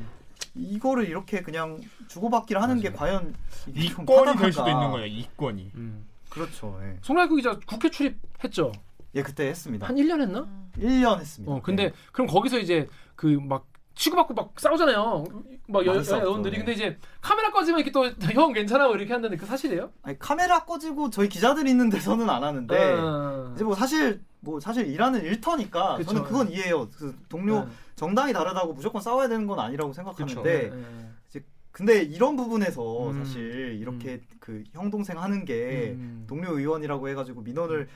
[0.54, 3.34] 이거를 이렇게 그냥 주고받기를 하는 게 과연
[3.74, 4.52] 이권이 될?
[4.52, 5.06] 수도 있는 거예요.
[5.06, 5.72] 이권이.
[5.76, 6.06] 음.
[6.30, 6.78] 그렇죠.
[6.84, 6.98] 예.
[7.02, 8.72] 송라이구 기자 국회 출입했죠.
[9.16, 9.88] 예, 그때 했습니다.
[9.88, 10.48] 한 1년 했나?
[10.78, 11.54] 1년 했습니다.
[11.54, 11.94] 어, 근데 네.
[12.12, 13.66] 그럼 거기서 이제 그 막
[14.00, 15.26] 치고받고 막 싸우잖아요.
[15.68, 16.58] 막 여, 여, 여원들이 네.
[16.60, 19.92] 근데 이제 카메라 꺼지면 이렇게 또 형 괜찮아 뭐 이렇게 한다는데 그 사실이에요?
[20.04, 23.52] 아니, 카메라 꺼지고 저희 기자들이 있는 데서는 안 하는데 어.
[23.56, 26.12] 이제 뭐 사실 뭐 사실 일하는 일터니까 그쵸.
[26.12, 26.88] 저는 그건 이해해요.
[26.98, 27.72] 그 동료 네.
[27.96, 29.92] 정당이 다르다고 무조건 싸워야 되는 건 아니라고.
[29.92, 30.84] 생각하는데 네, 네.
[31.28, 31.44] 이제
[31.74, 33.24] 근데 이런 부분에서 음.
[33.26, 36.24] 사실 이렇게 그형 동생 하는 게 음.
[36.26, 37.90] 동료 의원이라고 해가지고 민원을 이제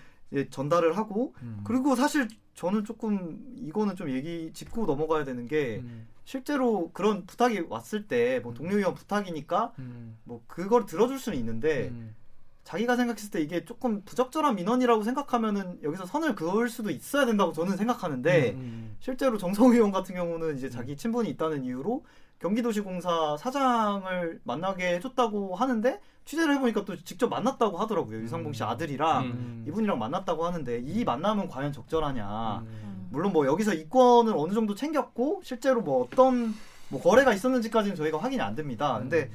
[0.50, 1.62] 전달을 하고 음.
[1.64, 6.08] 그리고 사실 저는 조금 이거는 좀 얘기 짚고 넘어가야 되는 게 음.
[6.26, 10.18] 실제로 그런 부탁이 왔을 때 뭐 동료 의원 부탁이니까 음.
[10.24, 12.16] 뭐 그걸 들어줄 수는 있는데 음.
[12.64, 17.76] 자기가 생각했을 때 이게 조금 부적절한 민원이라고 생각하면은 여기서 선을 그을 수도 있어야 된다고 저는
[17.76, 18.96] 생각하는데 음.
[19.00, 22.06] 실제로 정성 의원 같은 경우는 이제 자기 친분이 있다는 이유로
[22.44, 29.66] 경기도시공사 사장을 만나게 해줬다고 하는데 취재를 해보니까 또 직접 만났다고 하더라고요 유상봉 씨 아들이랑 음.
[29.68, 33.08] 이분이랑 만났다고 하는데 이 만남은 과연 적절하냐 음.
[33.12, 36.54] 물론 뭐 여기서 이권을 어느 정도 챙겼고 실제로 뭐 어떤
[36.90, 39.32] 뭐 거래가 있었는지까지는 저희가 확인이 안 됩니다 근데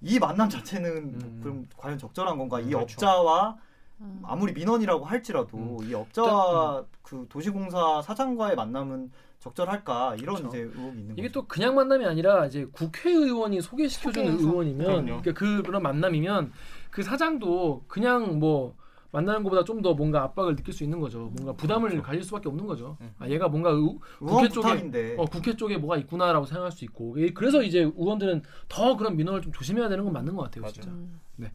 [0.00, 1.40] 이 만남 자체는 음.
[1.42, 2.82] 그럼 과연 적절한 건가 이 그렇죠.
[2.82, 3.56] 업자와
[4.00, 4.22] 음.
[4.24, 9.10] 아무리 민원이라고 할지라도 이 업자와 그 도시공사 사장과의 만남은
[9.44, 10.48] 적절할까 이런 그렇죠.
[10.48, 11.32] 이제 의혹이 있는 이게 거죠.
[11.40, 14.48] 또 그냥 만남이 아니라 이제 국회의원이 소개시켜주는 소개해서.
[14.48, 15.04] 의원이면 그럼요.
[15.22, 16.52] 그러니까 그 그런 만남이면
[16.90, 18.74] 그 사장도 그냥 뭐
[19.12, 21.30] 만나는 것보다 좀 더 뭔가 압박을 느낄 수 있는 거죠.
[21.34, 22.96] 뭔가 부담을 가질 수밖에 없는 거죠.
[23.18, 27.14] 아, 얘가 뭔가 의, 의원 국회 쪽에 어, 국회 쪽에 뭐가 있구나라고 생각할 수 있고
[27.20, 30.72] 예, 그래서 이제 의원들은 더 그런 민원을 좀 조심해야 되는 건 맞는 것 같아요.
[30.72, 30.90] 진짜.
[31.36, 31.52] 네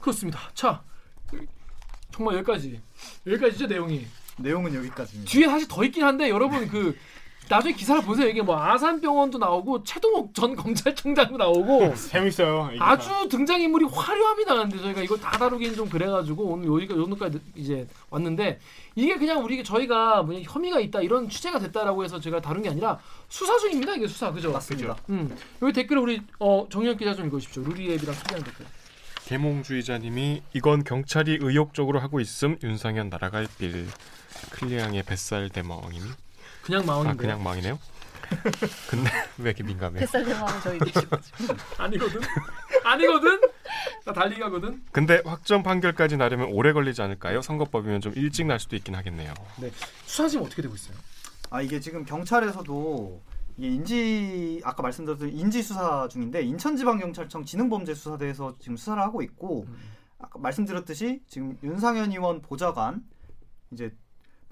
[0.00, 0.38] 그렇습니다.
[0.54, 0.82] 자
[2.12, 2.80] 정말 여기까지
[3.26, 4.06] 여기까지죠 내용이.
[4.38, 5.30] 내용은 여기까지입니다.
[5.30, 6.96] 뒤에 사실 더 있긴 한데 여러분 그
[7.48, 8.26] 나중에 기사를 보세요.
[8.28, 12.70] 이게 뭐 아산병원도 나오고 최동욱 전 검찰총장도 나오고 재밌어요.
[12.72, 14.54] 이게 아주 등장 인물이 화려합니다.
[14.56, 18.58] 근데 저희가 이걸 다 다루기는 좀 그래가지고 오늘 여기가 정도까지 이제 왔는데
[18.94, 22.98] 이게 그냥 우리 저희가 뭐 혐의가 있다 이런 취재가 됐다라고 해서 제가 다룬 게 아니라
[23.28, 23.94] 수사 중입니다.
[23.94, 24.50] 이게 수사 그죠?
[24.50, 24.96] 맞습니다.
[25.10, 27.62] 음 여기 댓글 우리 어, 정현 기자 좀 읽어주십시오.
[27.64, 28.66] 루리앱이랑 특이한 댓글.
[29.26, 33.86] 계몽주의자님이 이건 경찰이 의욕적으로 하고 있음 윤상현 날아갈 빌
[34.50, 36.02] 클리앙의 뱃살 대멍임
[36.64, 37.10] 그냥 망언인데.
[37.10, 37.78] 아 그냥 망이네요.
[38.88, 40.00] 근데 왜 이렇게 민감해요?
[40.00, 40.78] 뱃살 대망은 저희
[41.78, 42.20] 아니거든.
[42.84, 43.40] 아니거든.
[44.06, 44.82] 나 달리기 하거든.
[44.92, 47.42] 근데 확정 판결까지 나려면 오래 걸리지 않을까요?
[47.42, 49.34] 선거법이면 좀 일찍 날 수도 있긴 하겠네요.
[49.60, 49.70] 네.
[50.06, 50.96] 수사 지금 어떻게 되고 있어요?
[51.50, 53.22] 아 이게 지금 경찰에서도
[53.56, 59.66] 이게 인지 아까 말씀드렸던 인지 수사 중인데 인천지방경찰청 지능범죄수사대에서 지금 수사를 하고 있고
[60.18, 63.02] 아까 말씀드렸듯이 지금 윤상현 의원 보좌관
[63.70, 63.94] 이제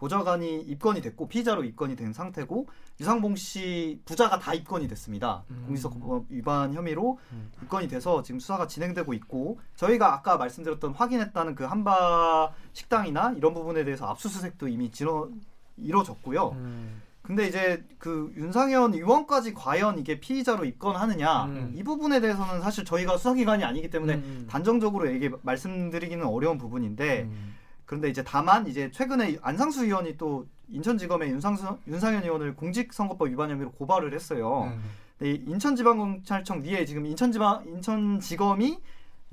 [0.02, 2.66] 보좌관이 입건이 됐고 피의자로 입건이 된 상태고
[2.98, 5.44] 유상봉 씨 부자가 다 입건이 됐습니다.
[5.66, 7.20] 공직선거법 위반 혐의로
[7.62, 13.84] 입건이 돼서 지금 수사가 진행되고 있고 저희가 아까 말씀드렸던 확인했다는 그 한바 식당이나 이런 부분에
[13.84, 15.28] 대해서 압수수색도 이미 진어,
[15.76, 16.48] 이뤄졌고요.
[16.48, 17.02] 음.
[17.22, 21.74] 근데 이제 그 윤상현 의원까지 과연 이게 피의자로 입건하느냐 음.
[21.76, 24.46] 이 부분에 대해서는 사실 저희가 수사기관이 아니기 때문에 음.
[24.50, 27.54] 단정적으로 얘기 말씀드리기는 어려운 부분인데 음.
[27.92, 33.70] 그런데 이제 다만 이제 최근에 안상수 의원이 또 인천지검에 윤상수, 윤상현 의원을 공직선거법 위반 혐의로
[33.72, 34.72] 고발을 했어요.
[34.72, 34.82] 음.
[35.18, 38.78] 근데 이 인천지방경찰청 위에 지금 인천지방 인천지검이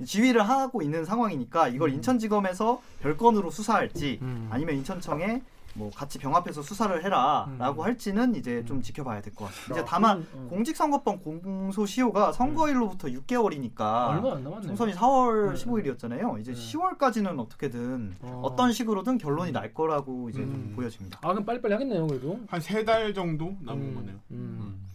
[0.04, 4.48] 지휘를 하고 있는 상황이니까 이걸 인천지검에서 별건으로 수사할지 음.
[4.50, 5.40] 아니면 인천청에
[5.74, 7.84] 뭐 같이 병합해서 수사를 해라라고 음.
[7.86, 9.74] 할지는 이제 좀 지켜봐야 될 것 같습니다.
[9.74, 10.46] 이제 아, 다만 어.
[10.50, 14.62] 공직선거법 공소시효가 선거일로부터 6개월이니까 얼마 안 남았네요.
[14.66, 15.64] 총선이 4월 네.
[15.64, 16.40] 15일이었잖아요.
[16.40, 18.42] 이제 10월까지는 어떻게든 어.
[18.44, 18.56] 어.
[18.56, 20.72] 떤 식으로든 결론이 날 거라고 이제 음.
[20.74, 21.18] 보여집니다.
[21.22, 22.40] 아 그럼 빨리빨리 하겠네요 그래도.
[22.48, 24.16] 한 세 달 정도 남은 음, 거네요.
[24.32, 24.86] 음.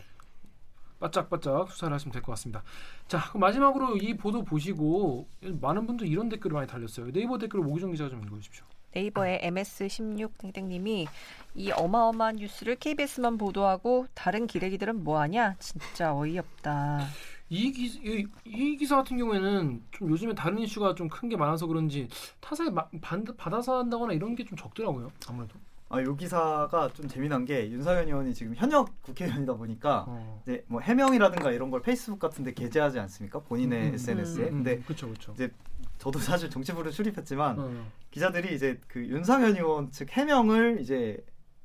[0.99, 2.63] 바짝바짝 수사를 하시면 될 것 같습니다.
[3.07, 5.27] 자 그럼 마지막으로 이 보도 보시고
[5.61, 7.11] 많은 분들 이런 댓글을 많이 달렸어요.
[7.11, 8.65] 네이버 댓글 오기정 기자가 좀 읽어주십시오.
[8.99, 11.07] 네이버의 MS16 땡땡님이
[11.55, 15.55] 이 어마어마한 뉴스를 KBS만 보도하고 다른 기레기들은 뭐하냐?
[15.59, 17.05] 진짜 어이없다.
[17.49, 21.67] 이, 기, 이, 이 기사 같은 경우에는 좀 요즘에 다른 이슈가 좀 큰 게 많아서
[21.67, 22.07] 그런지
[22.39, 25.11] 타사에 마, 반, 받아서 한다거나 이런 게 좀 적더라고요.
[25.27, 25.55] 아무래도.
[25.89, 30.07] 아, 요 기사가 좀 재미난 게 윤상현 의원이 지금 현역 국회의원이다 보니까
[30.43, 33.39] 이제 뭐 해명이라든가 이런 걸 페이스북 같은 데 게재하지 않습니까?
[33.39, 34.45] 본인의 음, SNS에.
[34.45, 35.33] 음, 근데 그렇죠, 그렇죠.
[35.35, 35.51] 이제
[35.97, 37.85] 저도 사실 정치부를 출입했지만 어.
[38.11, 41.17] 기자들이 이제 그 윤상현 의원 측 해명을 이제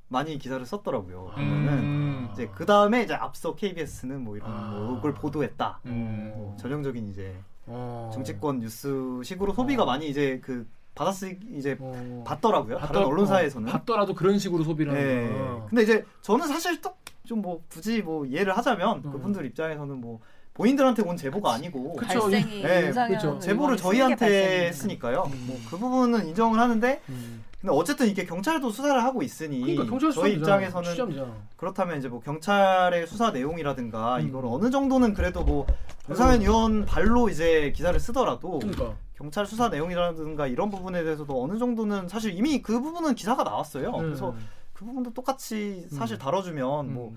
[0.09, 1.33] 많이 기사를 썼더라고요.
[1.35, 2.29] 그러면은 음.
[2.33, 4.71] 이제 그 다음에 이제 앞서 KBS는 뭐 이런 아.
[4.89, 5.81] 뭐걸 보도했다.
[5.87, 6.33] 음.
[6.35, 8.11] 뭐 전형적인 이제 어.
[8.13, 12.25] 정치권 뉴스식으로 소비가 많이 이제 그 받았을 이제 어.
[12.27, 12.79] 받더라고요.
[12.79, 13.69] 다른 받더- 언론사에서는.
[13.69, 15.27] 어, 받더라도 그런 식으로 소비를 네.
[15.27, 16.95] 하는 근데 이제 저는 사실 또
[17.27, 20.19] 좀 뭐 굳이 뭐 이해를 하자면 그분들 입장에서는 뭐
[20.61, 21.97] 본인들한테 온 제보가 아니고 음.
[21.97, 22.21] 그쵸.
[22.21, 23.39] 발생이 네, 그쵸.
[23.39, 24.67] 제보를 저희한테.
[24.69, 25.31] 했으니까요.
[25.33, 25.45] 음.
[25.47, 27.45] 뭐그 부분은 인정을 하는데 음.
[27.61, 30.35] 근데 어쨌든 이게 경찰도 수사를 하고 있으니 그러니까 경찰 저희.
[30.35, 31.35] 입장에서는 취재하잖아.
[31.57, 34.29] 그렇다면 이제 뭐 경찰의 수사 내용이라든가 음.
[34.29, 35.67] 이걸 어느 정도는 그래도 뭐
[36.11, 38.93] 윤상현 의원 발로 이제 기사를 쓰더라도 그러니까.
[39.17, 43.93] 경찰 수사 내용이라든가 이런 부분에 대해서도 어느 정도는 사실 이미 그 부분은 기사가 나왔어요.
[43.93, 43.99] 네.
[43.99, 44.35] 그래서
[44.75, 46.19] 그 부분도 똑같이 사실 음.
[46.19, 47.15] 다뤄주면 뭐,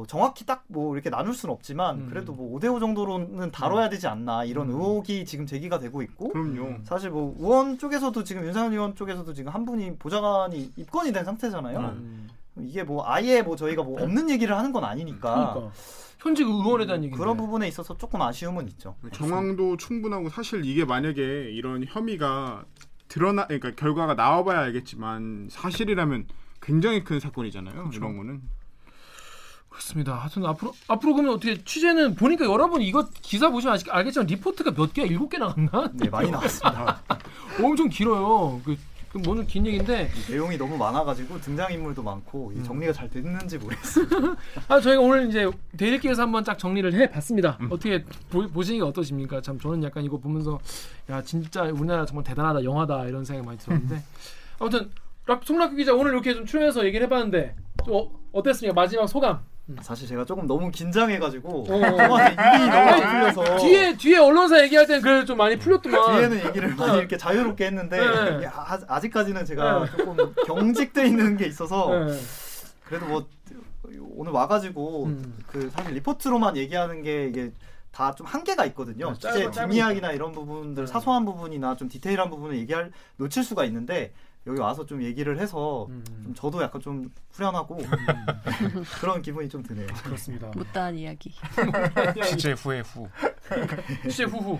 [0.00, 2.06] 뭐 정확히 딱 뭐 이렇게 나눌 수는 없지만 음.
[2.08, 4.74] 그래도 뭐 5대5 정도로는 다뤄야 되지 않나 이런 음.
[4.74, 6.78] 의혹이 지금 제기가 되고 있고 그럼요.
[6.84, 11.78] 사실 뭐 의원 쪽에서도 지금 윤상현 의원 쪽에서도 지금 한 분이 보좌관이 입건이 된 상태잖아요.
[11.78, 12.28] 음.
[12.60, 15.72] 이게 뭐 아예 뭐 저희가 뭐 없는 얘기를 하는 건 아니니까 그러니까
[16.18, 17.14] 현직 의원에 대한 얘기.
[17.16, 18.94] 그런 부분에 있어서 조금 아쉬움은 있죠.
[19.12, 22.64] 정황도 충분하고 사실 이게 만약에 이런 혐의가
[23.08, 26.28] 드러나 그러니까 결과가 나와봐야 알겠지만 사실이라면
[26.62, 27.90] 굉장히 큰 사건이잖아요.
[27.92, 28.42] 이런 거는
[29.80, 30.14] 그렇습니다.
[30.16, 34.92] 하여튼 앞으로 앞으로 그러면 어떻게 취재는 보니까 여러분 이거 기사 보시면 아시, 알겠지만 리포트가 몇
[34.92, 35.06] 개야?
[35.06, 35.90] 일곱 개 나갔나?
[35.94, 37.00] 네 많이 나왔습니다.
[37.62, 38.60] 엄청 길어요.
[38.62, 38.76] 그,
[39.10, 42.60] 그 뭐는 긴 얘기인데 내용이 너무 많아가지고 등장 인물도 많고 음.
[42.60, 44.36] 이 정리가 잘 됐는지 모르겠어요.
[44.68, 47.58] 아 저희가 오늘 이제 대일기에서 한번 쫙 정리를 해봤습니다.
[47.70, 49.40] 어떻게 보, 보시기가 어떠십니까?
[49.40, 50.60] 참 저는 약간 이거 보면서
[51.08, 54.02] 야 진짜 우리나라 정말 대단하다 영화다 이런 생각이 많이 들었는데
[54.58, 54.90] 아무튼
[55.26, 57.56] 락- 송락규 기자 오늘 이렇게 좀 출연해서 얘기를 해봤는데
[57.86, 58.74] 좀 어, 어땠습니까?
[58.74, 59.40] 마지막 소감.
[59.82, 61.64] 사실 제가 조금 너무 긴장해가지고 어.
[61.66, 66.16] 동안에 입이 너무 안 풀려서 뒤에 뒤에 언론사 얘기할 때는 그래 좀 많이 풀렸더만.
[66.18, 68.46] 뒤에는 얘기를 많이 이렇게 자유롭게 했는데 네.
[68.46, 69.90] 아, 아직까지는 제가 네.
[69.96, 72.18] 조금 경직돼 있는 게 있어서 네.
[72.84, 73.26] 그래도 뭐
[74.16, 75.38] 오늘 와가지고 음.
[75.46, 77.52] 그 사실 리포트로만 얘기하는 게 이게
[77.92, 79.12] 다 좀 한계가 있거든요.
[79.12, 79.66] 네, 짧으니까.
[79.66, 84.12] 뒷이야기나 이런 부분들 사소한 부분이나 좀 디테일한 부분을 얘기할 놓칠 수가 있는데
[84.46, 86.02] 여기 와서 좀 얘기를 해서 음.
[86.24, 87.78] 좀 저도 약간 좀 후련하고
[89.00, 89.86] 그런 기분이 좀 드네요.
[90.02, 90.48] 그렇습니다.
[90.54, 91.32] 못다한 이야기.
[92.26, 93.08] 취재 후에 후.
[94.08, 94.58] 취재 후후.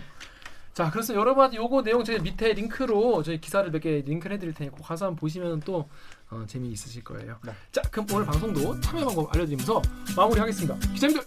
[0.74, 4.76] 자, 그래서 여러분 요거 내용 저희 밑에 링크로 저희 기사를 몇 개 링크를 해드릴 테니까
[4.76, 5.89] 꼭 가서 한번 보시면 또
[6.31, 7.39] 어, 재미 있으실 거예요.
[7.72, 9.83] 자, 그럼 오늘 방송도 참여 방법 알려드리면서
[10.16, 10.76] 마무리하겠습니다.
[10.93, 11.24] 기자님들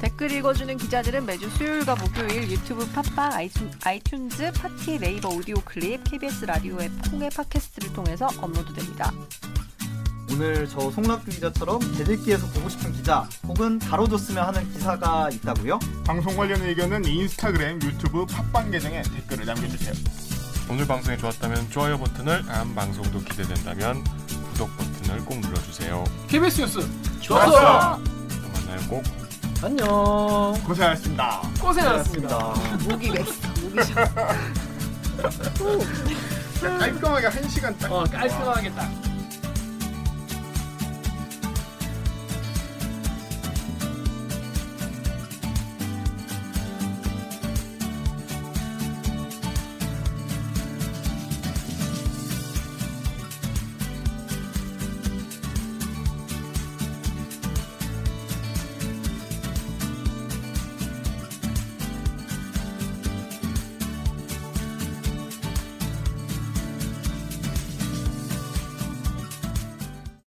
[0.00, 6.44] 댓글 읽어주는 기자들은 매주 수요일과 목요일 유튜브 팟빵, 아이튠- 아이튠즈, 팟티, 네이버 오디오 클립, KBS
[6.46, 9.12] 라디오 앱, 콩의 팟캐스트를 통해서 업로드됩니다.
[10.30, 15.78] 오늘 저 송락규 기자처럼 대들기에서 보고 싶은 기자 혹은 다뤄줬으면 하는 기사가 있다고요?
[16.04, 19.92] 방송 관련 의견은 인스타그램, 유튜브, 팟빵 계정에 댓글을 남겨주세요.
[20.70, 24.02] 오늘 방송이 좋았다면 좋아요 버튼을, 다음 방송도 기대된다면
[24.52, 26.02] 구독 버튼을 꼭 눌러주세요.
[26.28, 26.88] KBS 뉴스
[27.20, 27.50] 좋았어.
[27.50, 28.02] 좋았어.
[28.02, 29.21] 또 만나요 꼭.
[29.62, 30.54] 안녕.
[30.66, 31.40] 고생하셨습니다.
[31.60, 32.54] 고생하셨습니다.
[32.88, 33.40] 목이 맥스.
[33.62, 33.76] 목이
[35.54, 36.78] 좀.
[36.78, 37.92] 깔끔하게 한 시간 딱.
[37.92, 38.90] 어 깔끔하게 딱.